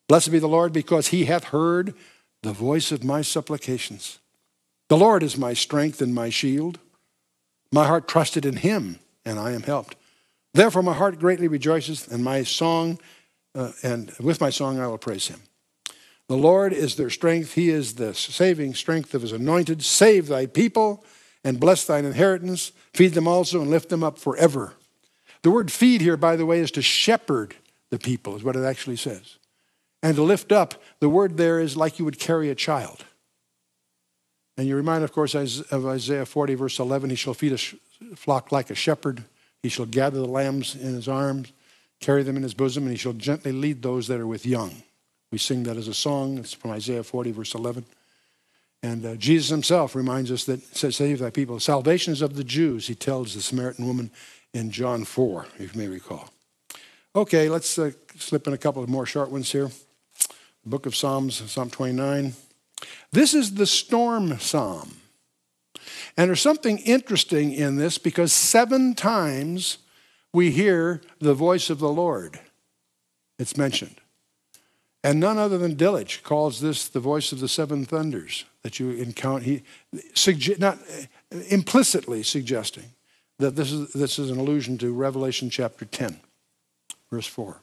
Blessed 0.07 0.31
be 0.31 0.39
the 0.39 0.47
Lord, 0.47 0.73
because 0.73 1.07
he 1.07 1.25
hath 1.25 1.45
heard 1.45 1.93
the 2.41 2.53
voice 2.53 2.91
of 2.91 3.03
my 3.03 3.21
supplications. 3.21 4.19
The 4.89 4.97
Lord 4.97 5.23
is 5.23 5.37
my 5.37 5.53
strength 5.53 6.01
and 6.01 6.13
my 6.15 6.29
shield. 6.29 6.79
My 7.71 7.87
heart 7.87 8.07
trusted 8.07 8.45
in 8.45 8.57
him, 8.57 8.99
and 9.25 9.37
I 9.39 9.51
am 9.51 9.63
helped. 9.63 9.95
Therefore, 10.53 10.81
my 10.81 10.93
heart 10.93 11.19
greatly 11.19 11.47
rejoices, 11.47 12.07
and 12.07 12.23
my 12.23 12.43
song, 12.43 12.99
uh, 13.53 13.73
and 13.83 14.11
with 14.19 14.39
my 14.39 14.49
song 14.49 14.79
I 14.79 14.87
will 14.87 14.97
praise 14.97 15.27
him. 15.27 15.41
The 16.27 16.37
Lord 16.37 16.73
is 16.73 16.95
their 16.95 17.09
strength. 17.09 17.53
He 17.53 17.69
is 17.69 17.95
the 17.95 18.13
saving 18.13 18.73
strength 18.73 19.13
of 19.13 19.21
his 19.21 19.31
anointed. 19.31 19.83
Save 19.83 20.27
thy 20.27 20.45
people 20.45 21.05
and 21.43 21.59
bless 21.59 21.85
thine 21.85 22.05
inheritance. 22.05 22.73
Feed 22.93 23.13
them 23.13 23.27
also 23.27 23.61
and 23.61 23.69
lift 23.69 23.89
them 23.89 24.03
up 24.03 24.17
forever. 24.17 24.73
The 25.43 25.51
word 25.51 25.71
feed 25.71 26.01
here, 26.01 26.17
by 26.17 26.35
the 26.35 26.45
way, 26.45 26.59
is 26.59 26.71
to 26.71 26.81
shepherd 26.81 27.55
the 27.89 27.99
people, 27.99 28.35
is 28.35 28.43
what 28.43 28.57
it 28.57 28.65
actually 28.65 28.97
says. 28.97 29.37
And 30.03 30.15
to 30.15 30.23
lift 30.23 30.51
up, 30.51 30.81
the 30.99 31.09
word 31.09 31.37
there 31.37 31.59
is 31.59 31.77
like 31.77 31.99
you 31.99 32.05
would 32.05 32.19
carry 32.19 32.49
a 32.49 32.55
child. 32.55 33.05
And 34.57 34.67
you 34.67 34.75
remind, 34.75 35.03
of 35.03 35.13
course, 35.13 35.35
of 35.35 35.85
Isaiah 35.85 36.25
40, 36.25 36.55
verse 36.55 36.79
11 36.79 37.11
He 37.11 37.15
shall 37.15 37.33
feed 37.33 37.53
a 37.53 38.15
flock 38.15 38.51
like 38.51 38.69
a 38.69 38.75
shepherd. 38.75 39.23
He 39.61 39.69
shall 39.69 39.85
gather 39.85 40.19
the 40.19 40.27
lambs 40.27 40.75
in 40.75 40.95
his 40.95 41.07
arms, 41.07 41.51
carry 41.99 42.23
them 42.23 42.37
in 42.37 42.43
his 42.43 42.53
bosom, 42.53 42.83
and 42.83 42.91
he 42.91 42.97
shall 42.97 43.13
gently 43.13 43.51
lead 43.51 43.81
those 43.81 44.07
that 44.07 44.19
are 44.19 44.27
with 44.27 44.45
young. 44.45 44.83
We 45.31 45.37
sing 45.37 45.63
that 45.63 45.77
as 45.77 45.87
a 45.87 45.93
song. 45.93 46.37
It's 46.37 46.53
from 46.53 46.71
Isaiah 46.71 47.03
40, 47.03 47.31
verse 47.31 47.53
11. 47.53 47.85
And 48.83 49.05
uh, 49.05 49.15
Jesus 49.15 49.49
himself 49.49 49.95
reminds 49.95 50.31
us 50.31 50.45
that, 50.45 50.61
says, 50.75 50.95
Save 50.95 51.19
thy 51.19 51.31
people. 51.31 51.59
Salvation 51.59 52.13
is 52.13 52.21
of 52.21 52.35
the 52.35 52.43
Jews, 52.43 52.87
he 52.87 52.95
tells 52.95 53.33
the 53.33 53.41
Samaritan 53.41 53.85
woman 53.87 54.11
in 54.53 54.71
John 54.71 55.03
4, 55.03 55.47
if 55.59 55.75
you 55.75 55.81
may 55.81 55.87
recall. 55.87 56.29
Okay, 57.15 57.49
let's 57.49 57.77
uh, 57.77 57.91
slip 58.17 58.47
in 58.47 58.53
a 58.53 58.57
couple 58.57 58.83
of 58.83 58.89
more 58.89 59.05
short 59.05 59.31
ones 59.31 59.51
here. 59.51 59.71
Book 60.65 60.85
of 60.85 60.95
Psalms, 60.95 61.49
Psalm 61.49 61.69
29. 61.69 62.33
This 63.11 63.33
is 63.33 63.55
the 63.55 63.65
storm 63.65 64.39
psalm. 64.39 64.97
And 66.15 66.29
there's 66.29 66.41
something 66.41 66.79
interesting 66.79 67.53
in 67.53 67.75
this 67.75 67.97
because 67.97 68.33
seven 68.33 68.95
times 68.95 69.77
we 70.33 70.51
hear 70.51 71.01
the 71.19 71.33
voice 71.33 71.69
of 71.69 71.79
the 71.79 71.89
Lord. 71.89 72.39
It's 73.39 73.55
mentioned. 73.55 74.01
And 75.03 75.19
none 75.19 75.37
other 75.37 75.57
than 75.57 75.75
Delitzsch 75.75 76.23
calls 76.23 76.59
this 76.59 76.87
the 76.87 76.99
voice 76.99 77.31
of 77.31 77.39
the 77.39 77.47
seven 77.47 77.85
thunders 77.85 78.45
that 78.63 78.79
you 78.79 78.91
encounter. 78.91 79.45
He 79.45 79.63
not 80.57 80.79
uh, 80.79 81.37
implicitly 81.49 82.23
suggesting 82.23 82.91
that 83.39 83.55
this 83.55 83.71
is, 83.71 83.93
this 83.93 84.17
is 84.17 84.31
an 84.31 84.39
allusion 84.39 84.77
to 84.79 84.91
Revelation 84.91 85.49
chapter 85.49 85.85
10, 85.85 86.19
verse 87.11 87.27
4. 87.27 87.61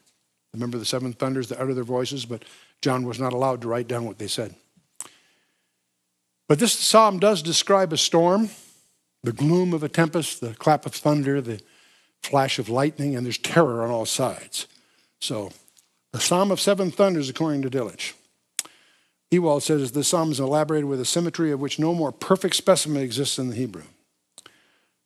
Remember 0.54 0.78
the 0.78 0.84
seven 0.84 1.12
thunders 1.12 1.48
that 1.48 1.60
utter 1.60 1.74
their 1.74 1.84
voices, 1.84 2.24
but 2.24 2.44
John 2.80 3.04
was 3.04 3.18
not 3.18 3.32
allowed 3.32 3.60
to 3.62 3.68
write 3.68 3.88
down 3.88 4.04
what 4.04 4.18
they 4.18 4.28
said. 4.28 4.54
But 6.48 6.58
this 6.58 6.72
psalm 6.72 7.18
does 7.18 7.42
describe 7.42 7.92
a 7.92 7.96
storm, 7.96 8.50
the 9.22 9.32
gloom 9.32 9.72
of 9.72 9.82
a 9.82 9.88
tempest, 9.88 10.40
the 10.40 10.54
clap 10.54 10.84
of 10.86 10.94
thunder, 10.94 11.40
the 11.40 11.60
flash 12.22 12.58
of 12.58 12.68
lightning, 12.68 13.16
and 13.16 13.24
there's 13.24 13.38
terror 13.38 13.82
on 13.82 13.90
all 13.90 14.06
sides. 14.06 14.66
So, 15.20 15.52
the 16.12 16.20
Psalm 16.20 16.50
of 16.50 16.60
Seven 16.60 16.90
Thunders, 16.90 17.28
according 17.28 17.62
to 17.62 17.70
Delitzsch. 17.70 18.12
Ewald 19.30 19.62
says 19.62 19.92
this 19.92 20.08
psalm 20.08 20.30
is 20.30 20.38
elaborated 20.38 20.84
with 20.84 21.00
a 21.00 21.04
symmetry 21.04 21.50
of 21.50 21.60
which 21.60 21.78
no 21.78 21.92
more 21.92 22.12
perfect 22.12 22.54
specimen 22.54 23.02
exists 23.02 23.38
in 23.38 23.50
the 23.50 23.56
Hebrew. 23.56 23.82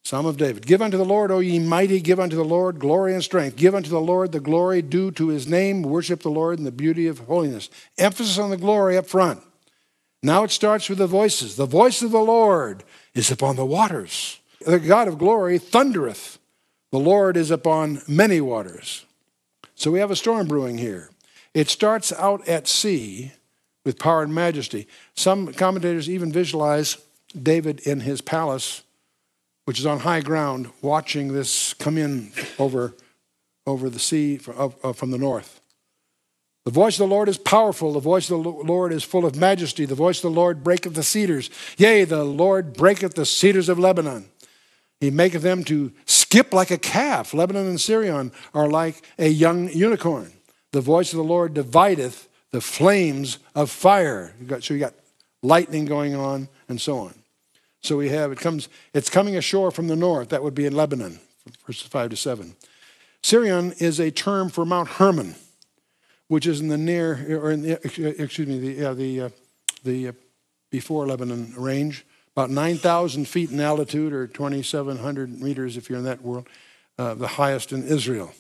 Psalm 0.04 0.26
of 0.26 0.36
David 0.36 0.66
Give 0.66 0.82
unto 0.82 0.96
the 0.96 1.04
Lord, 1.04 1.30
O 1.30 1.38
ye 1.38 1.58
mighty, 1.58 2.00
give 2.00 2.20
unto 2.20 2.36
the 2.36 2.44
Lord 2.44 2.78
glory 2.78 3.14
and 3.14 3.24
strength. 3.24 3.56
Give 3.56 3.74
unto 3.74 3.90
the 3.90 4.00
Lord 4.00 4.32
the 4.32 4.40
glory 4.40 4.82
due 4.82 5.10
to 5.12 5.28
his 5.28 5.46
name. 5.46 5.82
Worship 5.82 6.20
the 6.20 6.30
Lord 6.30 6.58
in 6.58 6.64
the 6.64 6.72
beauty 6.72 7.06
of 7.06 7.20
holiness. 7.20 7.70
Emphasis 7.96 8.38
on 8.38 8.50
the 8.50 8.56
glory 8.56 8.96
up 8.96 9.06
front. 9.06 9.40
Now 10.22 10.44
it 10.44 10.50
starts 10.50 10.88
with 10.88 10.98
the 10.98 11.06
voices. 11.06 11.56
The 11.56 11.66
voice 11.66 12.02
of 12.02 12.10
the 12.10 12.20
Lord 12.20 12.84
is 13.14 13.30
upon 13.30 13.56
the 13.56 13.64
waters. 13.64 14.40
The 14.60 14.80
God 14.80 15.08
of 15.08 15.18
glory 15.18 15.58
thundereth. 15.58 16.38
The 16.90 16.98
Lord 16.98 17.36
is 17.36 17.50
upon 17.50 18.02
many 18.08 18.40
waters. 18.40 19.04
So 19.74 19.90
we 19.90 20.00
have 20.00 20.10
a 20.10 20.16
storm 20.16 20.48
brewing 20.48 20.78
here. 20.78 21.10
It 21.54 21.68
starts 21.68 22.12
out 22.12 22.46
at 22.48 22.66
sea 22.66 23.32
with 23.84 23.98
power 23.98 24.22
and 24.22 24.34
majesty. 24.34 24.88
Some 25.14 25.52
commentators 25.52 26.10
even 26.10 26.32
visualize 26.32 26.98
David 27.40 27.80
in 27.80 28.00
his 28.00 28.20
palace, 28.20 28.82
which 29.66 29.78
is 29.78 29.86
on 29.86 30.00
high 30.00 30.20
ground, 30.20 30.70
watching 30.82 31.32
this 31.32 31.74
come 31.74 31.96
in 31.96 32.32
over, 32.58 32.94
over 33.66 33.88
the 33.88 33.98
sea 33.98 34.38
from 34.38 35.10
the 35.10 35.18
north. 35.18 35.60
The 36.68 36.74
voice 36.74 37.00
of 37.00 37.08
the 37.08 37.14
Lord 37.14 37.30
is 37.30 37.38
powerful. 37.38 37.94
The 37.94 38.00
voice 38.00 38.28
of 38.28 38.42
the 38.42 38.50
Lord 38.50 38.92
is 38.92 39.02
full 39.02 39.24
of 39.24 39.34
majesty. 39.34 39.86
The 39.86 39.94
voice 39.94 40.18
of 40.18 40.34
the 40.34 40.38
Lord 40.38 40.62
breaketh 40.62 40.92
the 40.92 41.02
cedars. 41.02 41.48
Yea, 41.78 42.04
the 42.04 42.24
Lord 42.24 42.74
breaketh 42.74 43.14
the 43.14 43.24
cedars 43.24 43.70
of 43.70 43.78
Lebanon. 43.78 44.28
He 45.00 45.10
maketh 45.10 45.40
them 45.40 45.64
to 45.64 45.92
skip 46.04 46.52
like 46.52 46.70
a 46.70 46.76
calf. 46.76 47.32
Lebanon 47.32 47.68
and 47.68 47.80
Sirion 47.80 48.32
are 48.52 48.68
like 48.68 49.02
a 49.18 49.30
young 49.30 49.70
unicorn. 49.70 50.34
The 50.72 50.82
voice 50.82 51.10
of 51.14 51.16
the 51.16 51.24
Lord 51.24 51.54
divideth 51.54 52.28
the 52.50 52.60
flames 52.60 53.38
of 53.54 53.70
fire. 53.70 54.34
so 54.60 54.74
you 54.74 54.80
got 54.80 54.92
lightning 55.42 55.86
going 55.86 56.14
on 56.14 56.50
and 56.68 56.78
so 56.78 56.98
on. 56.98 57.14
So 57.80 57.96
we 57.96 58.10
have 58.10 58.30
it 58.30 58.40
comes 58.40 58.68
it's 58.92 59.08
coming 59.08 59.36
ashore 59.36 59.70
from 59.70 59.88
the 59.88 59.96
north. 59.96 60.28
That 60.28 60.42
would 60.42 60.54
be 60.54 60.66
in 60.66 60.74
Lebanon, 60.74 61.18
verses 61.66 61.88
five 61.88 62.10
to 62.10 62.16
seven. 62.16 62.56
Sirion 63.22 63.72
is 63.80 63.98
a 63.98 64.10
term 64.10 64.50
for 64.50 64.66
Mount 64.66 64.88
Hermon 64.88 65.34
which 66.28 66.46
is 66.46 66.60
in 66.60 66.68
the 66.68 66.78
near, 66.78 67.40
or 67.42 67.50
in 67.50 67.62
the, 67.62 67.72
excuse 68.22 68.46
me, 68.46 68.58
the, 68.58 68.72
yeah, 68.72 68.92
the, 68.92 69.20
uh, 69.22 69.28
the 69.84 70.08
uh, 70.08 70.12
before 70.70 71.06
Lebanon 71.06 71.54
range. 71.56 72.04
about 72.36 72.50
9,000 72.50 73.26
feet 73.26 73.50
in 73.50 73.60
altitude 73.60 74.12
or 74.12 74.26
2,700 74.26 75.40
meters 75.40 75.76
if 75.76 75.88
you're 75.88 75.98
in 75.98 76.04
that 76.04 76.22
world, 76.22 76.46
uh, 76.98 77.14
the 77.14 77.26
highest 77.26 77.72
in 77.72 77.82
Israel. 77.84 78.32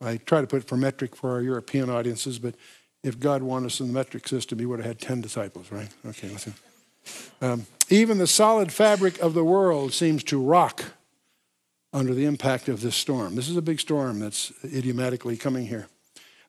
I 0.00 0.18
try 0.18 0.40
to 0.40 0.46
put 0.46 0.62
it 0.62 0.68
for 0.68 0.76
metric 0.76 1.16
for 1.16 1.30
our 1.30 1.40
European 1.40 1.88
audiences, 1.88 2.38
but 2.38 2.54
if 3.02 3.18
God 3.18 3.42
wanted 3.42 3.66
us 3.66 3.80
in 3.80 3.86
the 3.86 3.92
metric 3.92 4.26
system, 4.28 4.58
he 4.58 4.66
would 4.66 4.80
have 4.80 4.86
had 4.86 4.98
10 4.98 5.20
disciples, 5.20 5.70
right? 5.70 5.88
Okay, 6.06 6.28
listen. 6.28 6.54
Um, 7.40 7.66
even 7.90 8.18
the 8.18 8.26
solid 8.26 8.72
fabric 8.72 9.18
of 9.20 9.34
the 9.34 9.44
world 9.44 9.92
seems 9.92 10.24
to 10.24 10.42
rock 10.42 10.84
under 11.94 12.12
the 12.12 12.24
impact 12.24 12.68
of 12.68 12.80
this 12.80 12.96
storm. 12.96 13.36
This 13.36 13.48
is 13.48 13.56
a 13.56 13.62
big 13.62 13.78
storm 13.78 14.18
that's 14.18 14.52
idiomatically 14.64 15.36
coming 15.36 15.66
here. 15.68 15.86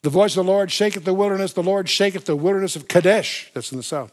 The 0.02 0.10
voice 0.10 0.36
of 0.36 0.44
the 0.46 0.52
Lord 0.52 0.72
shaketh 0.72 1.06
the 1.06 1.14
wilderness, 1.14 1.54
the 1.54 1.64
Lord 1.64 1.88
shaketh 1.88 2.26
the 2.26 2.36
wilderness 2.36 2.76
of 2.76 2.88
Kadesh, 2.88 3.52
that's 3.54 3.72
in 3.72 3.78
the 3.78 3.84
south. 3.84 4.12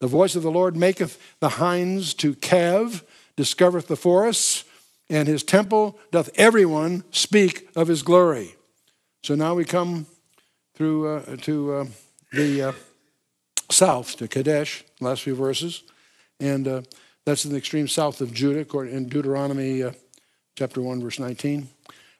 The 0.00 0.06
voice 0.06 0.36
of 0.36 0.44
the 0.44 0.52
Lord 0.52 0.76
maketh 0.76 1.20
the 1.40 1.48
hinds 1.50 2.14
to 2.14 2.34
calve, 2.36 3.04
discovereth 3.36 3.88
the 3.88 3.96
forests, 3.96 4.64
and 5.10 5.26
his 5.26 5.42
temple 5.42 5.98
doth 6.12 6.30
everyone 6.36 7.02
speak 7.10 7.68
of 7.74 7.88
his 7.88 8.02
glory. 8.02 8.54
So 9.24 9.34
now 9.34 9.54
we 9.54 9.64
come 9.64 10.06
through 10.74 11.08
uh, 11.08 11.36
to 11.38 11.74
uh, 11.74 11.84
the 12.32 12.62
uh, 12.62 12.72
south, 13.70 14.16
to 14.16 14.28
Kadesh, 14.28 14.84
last 15.00 15.22
few 15.22 15.34
verses. 15.34 15.82
And 16.38 16.68
uh, 16.68 16.82
that's 17.24 17.44
in 17.44 17.50
the 17.50 17.58
extreme 17.58 17.88
south 17.88 18.20
of 18.20 18.32
Judah, 18.32 18.78
in 18.80 19.08
Deuteronomy 19.08 19.82
uh, 19.82 19.92
chapter 20.58 20.82
1, 20.82 21.00
verse 21.00 21.20
19. 21.20 21.68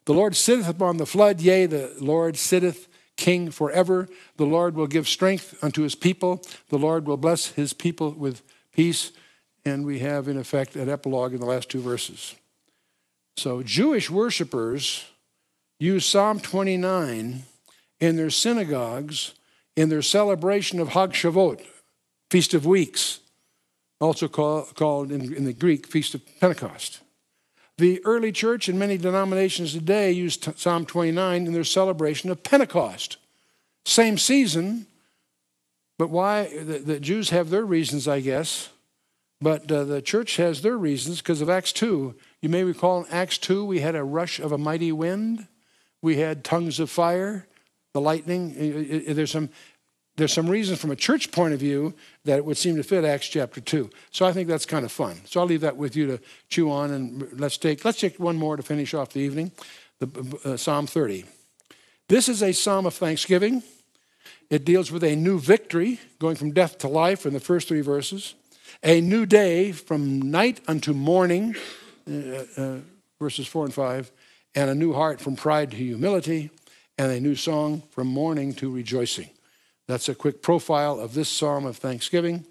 The 0.05 0.14
Lord 0.14 0.37
sitteth 0.37 0.68
upon 0.68 0.96
the 0.96 1.07
flood, 1.07 1.40
yea, 1.40 1.66
the 1.66 1.92
Lord 1.98 2.37
sitteth 2.37 2.87
king 3.16 3.51
forever. 3.51 4.09
The 4.37 4.46
Lord 4.46 4.77
will 4.77 4.87
give 4.87 5.09
strength 5.09 5.59
unto 5.61 5.83
his 5.83 5.96
people. 5.96 6.42
The 6.68 6.79
Lord 6.79 7.07
will 7.07 7.16
bless 7.16 7.48
his 7.48 7.72
people 7.72 8.12
with 8.12 8.42
peace. 8.72 9.11
And 9.64 9.85
we 9.85 9.98
have, 9.98 10.29
in 10.29 10.38
effect, 10.38 10.77
an 10.77 10.88
epilogue 10.88 11.35
in 11.35 11.40
the 11.40 11.46
last 11.46 11.68
two 11.68 11.81
verses. 11.81 12.37
So, 13.37 13.62
Jewish 13.64 14.09
worshipers 14.09 15.05
use 15.81 16.07
Psalm 16.07 16.38
29 16.38 17.42
in 17.98 18.16
their 18.16 18.31
synagogues 18.31 19.35
in 19.77 19.88
their 19.88 20.03
celebration 20.03 20.79
of 20.81 20.90
Hag 20.90 21.11
Shavuot, 21.11 21.61
Feast 22.31 22.55
of 22.55 22.66
Weeks, 22.66 23.20
also 24.01 24.29
call, 24.29 24.62
called 24.74 25.11
in, 25.12 25.33
in, 25.35 25.44
the 25.44 25.53
Greek 25.53 25.87
Feast 25.87 26.14
of 26.14 26.22
Pentecost. 26.40 27.01
The 27.78 28.04
early 28.04 28.32
church 28.32 28.68
and 28.68 28.76
many 28.76 28.98
denominations 28.98 29.72
today 29.72 30.10
use 30.10 30.36
Psalm 30.56 30.84
29 30.84 31.46
in 31.46 31.52
their 31.52 31.62
celebration 31.62 32.28
of 32.28 32.42
Pentecost. 32.42 33.18
Same 33.86 34.18
season, 34.18 34.86
but 35.96 36.10
why? 36.10 36.48
The, 36.48 36.78
the 36.80 37.00
Jews 37.00 37.30
have 37.30 37.50
their 37.50 37.64
reasons, 37.64 38.08
I 38.08 38.18
guess, 38.18 38.70
but 39.40 39.70
uh, 39.70 39.84
the 39.84 40.02
church 40.02 40.36
has 40.36 40.60
their 40.60 40.76
reasons 40.76 41.18
because 41.18 41.40
of 41.40 41.48
Acts 41.48 41.72
2. 41.72 42.16
You 42.42 42.48
may 42.48 42.64
recall 42.64 43.04
in 43.04 43.10
Acts 43.12 43.38
2, 43.38 43.64
we 43.64 43.78
had 43.78 43.94
a 43.94 44.02
rush 44.02 44.40
of 44.40 44.50
a 44.50 44.58
mighty 44.58 44.90
wind, 44.90 45.46
we 46.02 46.16
had 46.16 46.42
tongues 46.42 46.80
of 46.80 46.90
fire, 46.90 47.46
the 47.94 48.00
lightning. 48.00 49.04
There's 49.06 49.30
some, 49.30 49.50
there's 50.18 50.33
some 50.33 50.50
reasons 50.50 50.81
from 50.81 50.90
a 50.90 50.96
church 50.96 51.31
point 51.31 51.54
of 51.54 51.61
view 51.61 51.94
that 52.24 52.38
it 52.38 52.44
would 52.44 52.57
seem 52.57 52.74
to 52.76 52.83
fit 52.83 53.04
Acts 53.04 53.28
chapter 53.28 53.61
2. 53.61 53.88
So 54.11 54.26
I 54.26 54.33
think 54.33 54.48
that's 54.48 54.66
kind 54.66 54.85
of 54.85 54.90
fun. 54.90 55.20
So 55.24 55.40
I'll 55.40 55.46
leave 55.46 55.61
that 55.61 55.76
with 55.76 55.94
you 55.94 56.07
to 56.09 56.20
chew 56.48 56.70
on 56.70 56.90
and 56.90 57.40
let's 57.40 57.57
take, 57.57 57.85
let's 57.85 58.00
take 58.00 58.18
one 58.18 58.37
more 58.37 58.57
to 58.57 58.62
finish 58.62 58.94
off 58.94 59.11
the 59.11 59.20
evening 59.20 59.52
the, 60.00 60.38
uh, 60.44 60.57
Psalm 60.57 60.88
30. 60.88 61.24
This 62.09 62.28
is 62.28 62.42
a 62.42 62.52
psalm 62.52 62.85
of 62.85 62.94
thanksgiving. 62.94 63.62
It 64.50 64.64
deals 64.64 64.90
with 64.90 65.04
a 65.04 65.14
new 65.14 65.38
victory, 65.38 66.00
going 66.18 66.35
from 66.35 66.52
death 66.52 66.78
to 66.78 66.88
life 66.88 67.24
in 67.24 67.33
the 67.33 67.40
first 67.40 67.68
three 67.68 67.81
verses, 67.81 68.35
a 68.83 69.00
new 69.00 69.24
day 69.24 69.70
from 69.70 70.31
night 70.31 70.61
unto 70.66 70.92
morning, 70.92 71.54
uh, 72.11 72.44
uh, 72.57 72.76
verses 73.20 73.46
4 73.46 73.66
and 73.66 73.74
5, 73.74 74.11
and 74.57 74.68
a 74.68 74.74
new 74.74 74.94
heart 74.94 75.20
from 75.20 75.37
pride 75.37 75.70
to 75.70 75.76
humility, 75.76 76.50
and 76.96 77.12
a 77.12 77.20
new 77.20 77.37
song 77.37 77.83
from 77.90 78.09
mourning 78.09 78.52
to 78.54 78.72
rejoicing. 78.72 79.31
That's 79.88 80.09
a 80.09 80.14
quick 80.14 80.42
profile 80.42 81.01
of 81.01 81.14
this 81.14 81.31
psalm 81.31 81.64
of 81.64 81.79
thanksgiving. 81.79 82.44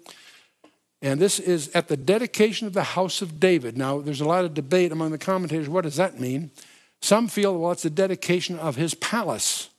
And 1.00 1.20
this 1.20 1.38
is 1.38 1.68
at 1.68 1.86
the 1.86 1.96
dedication 1.96 2.66
of 2.66 2.72
the 2.72 2.82
house 2.82 3.22
of 3.22 3.38
David. 3.38 3.78
Now, 3.78 4.00
there's 4.00 4.20
a 4.20 4.26
lot 4.26 4.44
of 4.44 4.54
debate 4.54 4.90
among 4.90 5.12
the 5.12 5.18
commentators. 5.18 5.68
What 5.68 5.84
does 5.84 5.96
that 5.96 6.18
mean? 6.18 6.50
Some 7.00 7.28
feel, 7.28 7.56
well, 7.56 7.70
it's 7.70 7.84
the 7.84 7.90
dedication 7.90 8.58
of 8.58 8.74
his 8.74 8.94
palace, 8.94 9.70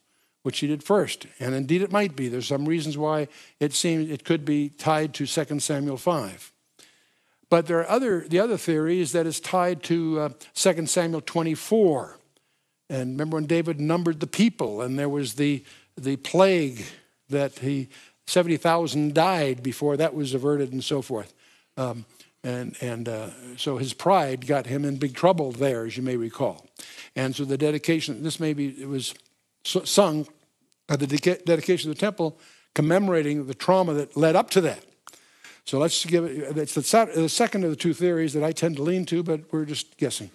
which 0.43 0.59
he 0.59 0.67
did 0.67 0.81
first. 0.81 1.27
And 1.37 1.53
indeed, 1.53 1.81
it 1.81 1.91
might 1.91 2.15
be. 2.15 2.29
There's 2.29 2.47
some 2.47 2.65
reasons 2.65 2.97
why 2.97 3.27
it 3.59 3.73
seems 3.73 4.09
it 4.09 4.23
could 4.23 4.45
be 4.45 4.69
tied 4.69 5.13
to 5.15 5.27
2 5.27 5.59
Samuel 5.59 5.97
5. 5.97 6.53
But 7.49 7.67
there 7.67 7.79
are 7.79 7.89
other, 7.89 8.25
the 8.25 8.39
other 8.39 8.57
theory 8.57 9.01
is 9.01 9.11
that 9.11 9.27
it's 9.27 9.41
tied 9.41 9.83
to 9.83 10.19
uh, 10.19 10.29
2 10.53 10.85
Samuel 10.85 11.19
24. 11.19 12.17
And 12.89 13.11
remember 13.11 13.35
when 13.35 13.47
David 13.47 13.81
numbered 13.81 14.21
the 14.21 14.27
people 14.27 14.81
and 14.81 14.97
there 14.97 15.09
was 15.09 15.33
the, 15.33 15.65
the 15.97 16.15
plague 16.15 16.85
that 17.29 17.59
he, 17.59 17.89
70,000 18.27 19.13
died 19.13 19.63
before 19.63 19.97
that 19.97 20.13
was 20.13 20.33
averted 20.33 20.71
and 20.71 20.83
so 20.83 21.01
forth. 21.01 21.33
Um, 21.77 22.05
and 22.43 22.75
and 22.81 23.09
uh, 23.09 23.29
so 23.57 23.77
his 23.77 23.93
pride 23.93 24.47
got 24.47 24.65
him 24.65 24.85
in 24.85 24.97
big 24.97 25.13
trouble 25.13 25.51
there, 25.51 25.85
as 25.85 25.97
you 25.97 26.03
may 26.03 26.15
recall. 26.15 26.65
And 27.15 27.35
so 27.35 27.43
the 27.43 27.57
dedication, 27.57 28.23
this 28.23 28.39
maybe 28.39 28.67
it 28.79 28.87
was 28.87 29.13
sung 29.63 30.27
at 30.87 30.99
the 30.99 31.07
dedication 31.45 31.89
of 31.89 31.97
the 31.97 31.99
temple, 31.99 32.39
commemorating 32.73 33.45
the 33.45 33.53
trauma 33.53 33.93
that 33.93 34.15
led 34.15 34.35
up 34.35 34.49
to 34.51 34.61
that. 34.61 34.85
So 35.65 35.77
let's 35.77 36.05
give 36.05 36.23
it, 36.23 36.57
it's 36.57 36.73
the 36.73 37.29
second 37.29 37.63
of 37.63 37.69
the 37.69 37.75
two 37.75 37.93
theories 37.93 38.33
that 38.33 38.43
I 38.43 38.51
tend 38.51 38.77
to 38.77 38.83
lean 38.83 39.05
to, 39.07 39.21
but 39.21 39.41
we're 39.51 39.65
just 39.65 39.97
guessing. 39.97 40.31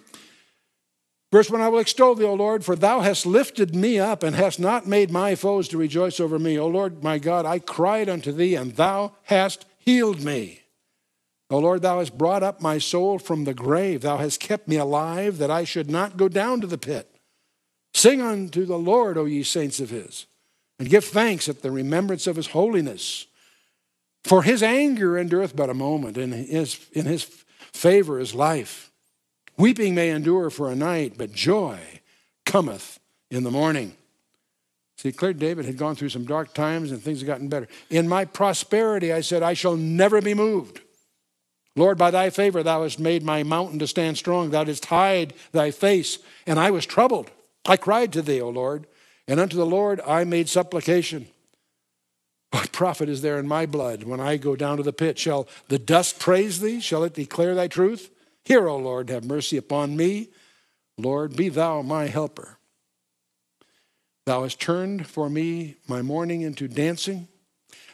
Verse 1.35 1.51
1 1.51 1.59
I 1.59 1.67
will 1.67 1.79
extol 1.79 2.15
thee, 2.15 2.23
O 2.23 2.33
Lord, 2.33 2.63
for 2.63 2.77
thou 2.77 3.01
hast 3.01 3.25
lifted 3.25 3.75
me 3.75 3.99
up 3.99 4.23
and 4.23 4.37
hast 4.37 4.57
not 4.57 4.87
made 4.87 5.11
my 5.11 5.35
foes 5.35 5.67
to 5.67 5.77
rejoice 5.77 6.21
over 6.21 6.39
me. 6.39 6.57
O 6.57 6.65
Lord, 6.65 7.03
my 7.03 7.17
God, 7.17 7.45
I 7.45 7.59
cried 7.59 8.07
unto 8.07 8.31
thee, 8.31 8.55
and 8.55 8.73
thou 8.77 9.17
hast 9.23 9.65
healed 9.77 10.23
me. 10.23 10.61
O 11.49 11.59
Lord, 11.59 11.81
thou 11.81 11.99
hast 11.99 12.17
brought 12.17 12.41
up 12.41 12.61
my 12.61 12.77
soul 12.77 13.19
from 13.19 13.43
the 13.43 13.53
grave. 13.53 13.99
Thou 13.99 14.15
hast 14.15 14.39
kept 14.39 14.69
me 14.69 14.77
alive, 14.77 15.37
that 15.39 15.51
I 15.51 15.65
should 15.65 15.91
not 15.91 16.15
go 16.15 16.29
down 16.29 16.61
to 16.61 16.67
the 16.67 16.77
pit. 16.77 17.13
Sing 17.93 18.21
unto 18.21 18.65
the 18.65 18.79
Lord, 18.79 19.17
O 19.17 19.25
ye 19.25 19.43
saints 19.43 19.81
of 19.81 19.89
his, 19.89 20.27
and 20.79 20.89
give 20.89 21.03
thanks 21.03 21.49
at 21.49 21.63
the 21.63 21.69
remembrance 21.69 22.27
of 22.27 22.37
his 22.37 22.47
holiness. 22.47 23.25
For 24.23 24.43
his 24.43 24.63
anger 24.63 25.17
endureth 25.17 25.53
but 25.53 25.69
a 25.69 25.73
moment, 25.73 26.15
and 26.15 26.33
his, 26.33 26.79
in 26.93 27.05
his 27.07 27.23
favor 27.73 28.21
is 28.21 28.33
life. 28.33 28.89
Weeping 29.57 29.95
may 29.95 30.09
endure 30.09 30.49
for 30.49 30.69
a 30.69 30.75
night, 30.75 31.13
but 31.17 31.31
joy 31.31 31.79
cometh 32.45 32.99
in 33.31 33.43
the 33.43 33.51
morning. 33.51 33.95
See, 34.97 35.11
clear 35.11 35.33
David 35.33 35.65
had 35.65 35.77
gone 35.77 35.95
through 35.95 36.09
some 36.09 36.25
dark 36.25 36.53
times 36.53 36.91
and 36.91 37.01
things 37.01 37.19
had 37.19 37.27
gotten 37.27 37.49
better. 37.49 37.67
In 37.89 38.07
my 38.07 38.25
prosperity, 38.25 39.11
I 39.11 39.21
said, 39.21 39.43
I 39.43 39.53
shall 39.53 39.75
never 39.75 40.21
be 40.21 40.33
moved. 40.33 40.81
Lord, 41.75 41.97
by 41.97 42.11
thy 42.11 42.29
favor, 42.29 42.63
thou 42.63 42.83
hast 42.83 42.99
made 42.99 43.21
my 43.21 43.43
mountain 43.43 43.79
to 43.79 43.87
stand 43.87 44.17
strong. 44.17 44.49
Thou 44.49 44.63
didst 44.63 44.85
hide 44.85 45.33
thy 45.51 45.71
face, 45.71 46.19
and 46.47 46.57
I 46.57 46.71
was 46.71 46.85
troubled. 46.85 47.29
I 47.65 47.75
cried 47.75 48.13
to 48.13 48.21
thee, 48.21 48.39
O 48.39 48.49
Lord, 48.49 48.87
and 49.27 49.39
unto 49.39 49.57
the 49.57 49.65
Lord 49.65 49.99
I 50.07 50.23
made 50.23 50.47
supplication. 50.47 51.27
What 52.51 52.71
profit 52.71 53.09
is 53.09 53.21
there 53.21 53.37
in 53.37 53.47
my 53.47 53.65
blood 53.65 54.03
when 54.03 54.21
I 54.21 54.37
go 54.37 54.55
down 54.55 54.77
to 54.77 54.83
the 54.83 54.93
pit? 54.93 55.19
Shall 55.19 55.47
the 55.67 55.79
dust 55.79 56.19
praise 56.19 56.61
thee? 56.61 56.79
Shall 56.79 57.03
it 57.03 57.13
declare 57.13 57.53
thy 57.53 57.67
truth? 57.67 58.09
Hear, 58.45 58.67
O 58.67 58.77
Lord, 58.77 59.09
have 59.09 59.25
mercy 59.25 59.57
upon 59.57 59.97
me. 59.97 60.29
Lord, 60.97 61.35
be 61.35 61.49
thou 61.49 61.81
my 61.81 62.05
helper. 62.05 62.57
Thou 64.25 64.43
hast 64.43 64.59
turned 64.59 65.07
for 65.07 65.29
me 65.29 65.75
my 65.87 66.01
mourning 66.01 66.41
into 66.41 66.67
dancing. 66.67 67.27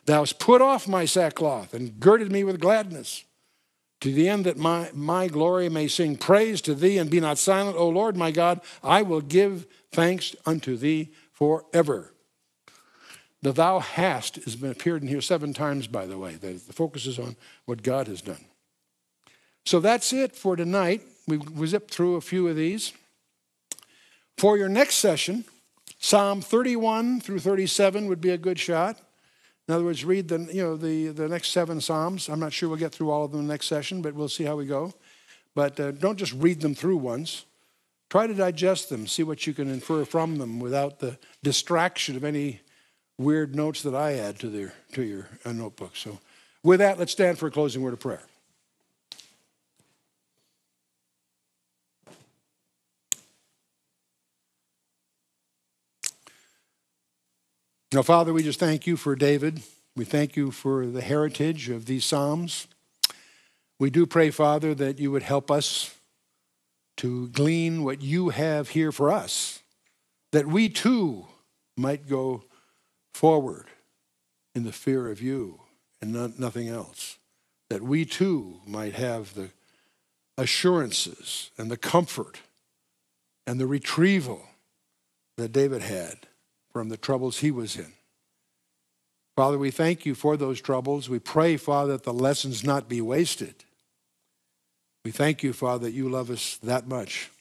Thou 0.05 0.19
hast 0.19 0.39
put 0.39 0.61
off 0.61 0.87
my 0.87 1.05
sackcloth 1.05 1.73
and 1.73 1.99
girded 1.99 2.31
me 2.31 2.43
with 2.43 2.59
gladness, 2.59 3.23
to 4.01 4.11
the 4.11 4.27
end 4.27 4.45
that 4.45 4.57
my, 4.57 4.89
my 4.93 5.27
glory 5.27 5.69
may 5.69 5.87
sing 5.87 6.17
praise 6.17 6.59
to 6.61 6.73
thee 6.73 6.97
and 6.97 7.09
be 7.09 7.19
not 7.19 7.37
silent. 7.37 7.77
O 7.77 7.87
Lord 7.87 8.17
my 8.17 8.31
God, 8.31 8.61
I 8.83 9.03
will 9.03 9.21
give 9.21 9.67
thanks 9.91 10.35
unto 10.45 10.75
thee 10.75 11.11
forever. 11.31 12.13
The 13.41 13.51
thou 13.51 13.79
hast 13.79 14.35
has 14.35 14.55
been 14.55 14.71
appeared 14.71 15.01
in 15.01 15.07
here 15.07 15.21
seven 15.21 15.53
times, 15.53 15.87
by 15.87 16.05
the 16.05 16.17
way. 16.17 16.35
The, 16.35 16.53
the 16.53 16.73
focus 16.73 17.05
is 17.05 17.19
on 17.19 17.35
what 17.65 17.83
God 17.83 18.07
has 18.07 18.21
done. 18.21 18.45
So 19.65 19.79
that's 19.79 20.11
it 20.13 20.35
for 20.35 20.55
tonight. 20.55 21.01
We, 21.27 21.37
we 21.37 21.67
zipped 21.67 21.93
through 21.93 22.15
a 22.15 22.21
few 22.21 22.47
of 22.47 22.55
these. 22.55 22.93
For 24.37 24.57
your 24.57 24.69
next 24.69 24.95
session, 24.95 25.45
Psalm 25.99 26.41
31 26.41 27.21
through 27.21 27.39
37 27.39 28.07
would 28.07 28.21
be 28.21 28.31
a 28.31 28.37
good 28.37 28.59
shot. 28.59 28.97
In 29.67 29.75
other 29.75 29.83
words, 29.83 30.03
read 30.03 30.27
the, 30.27 30.39
you 30.51 30.63
know, 30.63 30.75
the, 30.75 31.09
the 31.09 31.27
next 31.27 31.49
seven 31.49 31.79
Psalms. 31.79 32.27
I'm 32.27 32.39
not 32.39 32.51
sure 32.51 32.67
we'll 32.67 32.79
get 32.79 32.91
through 32.91 33.11
all 33.11 33.23
of 33.23 33.31
them 33.31 33.41
in 33.41 33.47
the 33.47 33.53
next 33.53 33.67
session, 33.67 34.01
but 34.01 34.15
we'll 34.15 34.27
see 34.27 34.43
how 34.43 34.55
we 34.55 34.65
go. 34.65 34.93
But 35.53 35.79
uh, 35.79 35.91
don't 35.91 36.17
just 36.17 36.33
read 36.33 36.61
them 36.61 36.73
through 36.73 36.97
once. 36.97 37.45
Try 38.09 38.27
to 38.27 38.33
digest 38.33 38.89
them, 38.89 39.07
see 39.07 39.23
what 39.23 39.47
you 39.47 39.53
can 39.53 39.69
infer 39.69 40.03
from 40.03 40.37
them 40.37 40.59
without 40.59 40.99
the 40.99 41.17
distraction 41.43 42.17
of 42.17 42.25
any 42.25 42.59
weird 43.17 43.55
notes 43.55 43.83
that 43.83 43.95
I 43.95 44.13
add 44.13 44.39
to, 44.39 44.49
their, 44.49 44.73
to 44.93 45.03
your 45.03 45.29
uh, 45.45 45.53
notebook. 45.53 45.95
So 45.95 46.19
With 46.63 46.79
that, 46.79 46.99
let's 46.99 47.11
stand 47.11 47.37
for 47.37 47.47
a 47.47 47.51
closing 47.51 47.81
word 47.81 47.93
of 47.93 47.99
prayer. 47.99 48.23
Now, 57.93 58.03
Father, 58.03 58.31
we 58.31 58.41
just 58.41 58.59
thank 58.59 58.87
you 58.87 58.95
for 58.95 59.17
David. 59.17 59.63
We 59.97 60.05
thank 60.05 60.37
you 60.37 60.51
for 60.51 60.85
the 60.85 61.01
heritage 61.01 61.67
of 61.67 61.87
these 61.87 62.05
Psalms. 62.05 62.67
We 63.79 63.89
do 63.89 64.05
pray, 64.05 64.31
Father, 64.31 64.73
that 64.75 64.97
you 64.97 65.11
would 65.11 65.23
help 65.23 65.51
us 65.51 65.93
to 66.97 67.27
glean 67.29 67.83
what 67.83 68.01
you 68.01 68.29
have 68.29 68.69
here 68.69 68.93
for 68.93 69.11
us, 69.11 69.61
that 70.31 70.47
we 70.47 70.69
too 70.69 71.27
might 71.75 72.07
go 72.07 72.45
forward 73.13 73.65
in 74.55 74.63
the 74.63 74.71
fear 74.71 75.09
of 75.09 75.21
you 75.21 75.59
and 76.01 76.13
not, 76.13 76.39
nothing 76.39 76.69
else, 76.69 77.17
that 77.69 77.81
we 77.81 78.05
too 78.05 78.61
might 78.65 78.93
have 78.93 79.33
the 79.33 79.49
assurances 80.37 81.51
and 81.57 81.69
the 81.69 81.75
comfort 81.75 82.39
and 83.45 83.59
the 83.59 83.67
retrieval 83.67 84.47
that 85.35 85.51
David 85.51 85.81
had 85.81 86.27
from 86.71 86.89
the 86.89 86.97
troubles 86.97 87.39
he 87.39 87.51
was 87.51 87.75
in. 87.75 87.93
Father, 89.35 89.57
we 89.57 89.71
thank 89.71 90.05
you 90.05 90.13
for 90.13 90.35
those 90.37 90.61
troubles. 90.61 91.09
We 91.09 91.19
pray, 91.19 91.57
Father, 91.57 91.93
that 91.93 92.03
the 92.03 92.13
lessons 92.13 92.63
not 92.63 92.89
be 92.89 93.01
wasted. 93.01 93.55
We 95.03 95.11
thank 95.11 95.41
you, 95.41 95.53
Father, 95.53 95.85
that 95.85 95.93
you 95.93 96.09
love 96.09 96.29
us 96.29 96.57
that 96.57 96.87
much. 96.87 97.31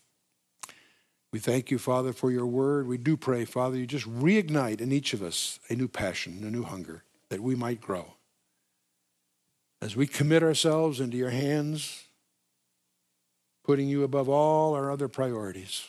We 1.32 1.38
thank 1.38 1.70
you, 1.70 1.78
Father, 1.78 2.12
for 2.12 2.30
your 2.30 2.46
word. 2.46 2.86
We 2.86 2.98
do 2.98 3.16
pray, 3.16 3.44
Father, 3.44 3.76
you 3.76 3.86
just 3.86 4.08
reignite 4.08 4.80
in 4.80 4.92
each 4.92 5.12
of 5.12 5.22
us 5.22 5.60
a 5.68 5.74
new 5.74 5.88
passion, 5.88 6.40
a 6.42 6.50
new 6.50 6.64
hunger, 6.64 7.04
that 7.28 7.40
we 7.40 7.54
might 7.54 7.80
grow. 7.80 8.14
As 9.82 9.94
we 9.96 10.06
commit 10.06 10.42
ourselves 10.42 11.00
into 11.00 11.16
your 11.16 11.30
hands, 11.30 12.04
putting 13.64 13.88
you 13.88 14.02
above 14.04 14.28
all 14.28 14.74
our 14.74 14.90
other 14.90 15.08
priorities, 15.08 15.86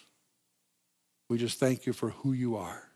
we 1.29 1.37
just 1.37 1.59
thank 1.59 1.85
you 1.85 1.93
for 1.93 2.09
who 2.09 2.33
you 2.33 2.55
are 2.55 2.90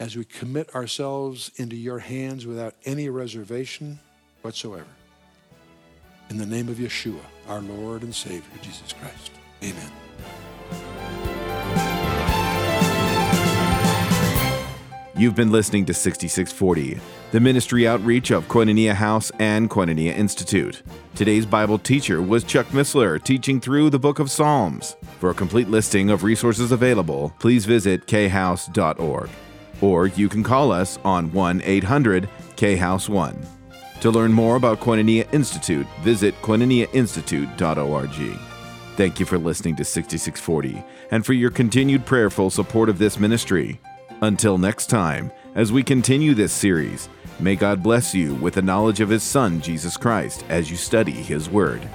as 0.00 0.16
we 0.16 0.24
commit 0.24 0.74
ourselves 0.74 1.50
into 1.56 1.76
your 1.76 1.98
hands 1.98 2.46
without 2.46 2.74
any 2.84 3.08
reservation 3.08 3.98
whatsoever. 4.42 4.86
In 6.30 6.38
the 6.38 6.46
name 6.46 6.68
of 6.68 6.76
Yeshua, 6.76 7.20
our 7.48 7.60
Lord 7.60 8.02
and 8.02 8.14
Savior, 8.14 8.42
Jesus 8.62 8.92
Christ. 8.92 9.32
Amen. 9.62 9.90
You've 15.16 15.34
been 15.34 15.50
listening 15.50 15.84
to 15.86 15.94
6640, 15.94 17.00
the 17.32 17.40
ministry 17.40 17.88
outreach 17.88 18.30
of 18.30 18.46
Koinonia 18.46 18.94
House 18.94 19.32
and 19.40 19.68
Koinonia 19.68 20.16
Institute. 20.16 20.82
Today's 21.16 21.44
Bible 21.44 21.76
teacher 21.76 22.22
was 22.22 22.44
Chuck 22.44 22.66
Missler, 22.68 23.20
teaching 23.20 23.60
through 23.60 23.90
the 23.90 23.98
book 23.98 24.20
of 24.20 24.30
Psalms. 24.30 24.96
For 25.18 25.30
a 25.30 25.34
complete 25.34 25.68
listing 25.68 26.10
of 26.10 26.22
resources 26.22 26.70
available, 26.70 27.34
please 27.40 27.64
visit 27.64 28.06
khouse.org 28.06 29.28
or 29.80 30.06
you 30.06 30.28
can 30.28 30.42
call 30.42 30.72
us 30.72 30.98
on 31.04 31.32
1 31.32 31.62
800 31.64 32.28
K 32.56 32.76
House 32.76 33.08
1. 33.08 33.46
To 34.00 34.10
learn 34.10 34.32
more 34.32 34.56
about 34.56 34.80
Koinonia 34.80 35.32
Institute, 35.34 35.86
visit 36.02 36.40
koinoniainstitute.org. 36.42 38.38
Thank 38.96 39.20
you 39.20 39.26
for 39.26 39.38
listening 39.38 39.76
to 39.76 39.84
6640 39.84 40.84
and 41.10 41.24
for 41.24 41.32
your 41.32 41.50
continued 41.50 42.04
prayerful 42.04 42.50
support 42.50 42.88
of 42.88 42.98
this 42.98 43.18
ministry. 43.18 43.80
Until 44.22 44.58
next 44.58 44.86
time, 44.86 45.30
as 45.54 45.70
we 45.70 45.82
continue 45.82 46.34
this 46.34 46.52
series, 46.52 47.08
may 47.38 47.54
God 47.54 47.82
bless 47.82 48.14
you 48.14 48.34
with 48.36 48.54
the 48.54 48.62
knowledge 48.62 49.00
of 49.00 49.08
His 49.08 49.22
Son, 49.22 49.60
Jesus 49.60 49.96
Christ, 49.96 50.44
as 50.48 50.70
you 50.70 50.76
study 50.76 51.12
His 51.12 51.48
Word. 51.48 51.88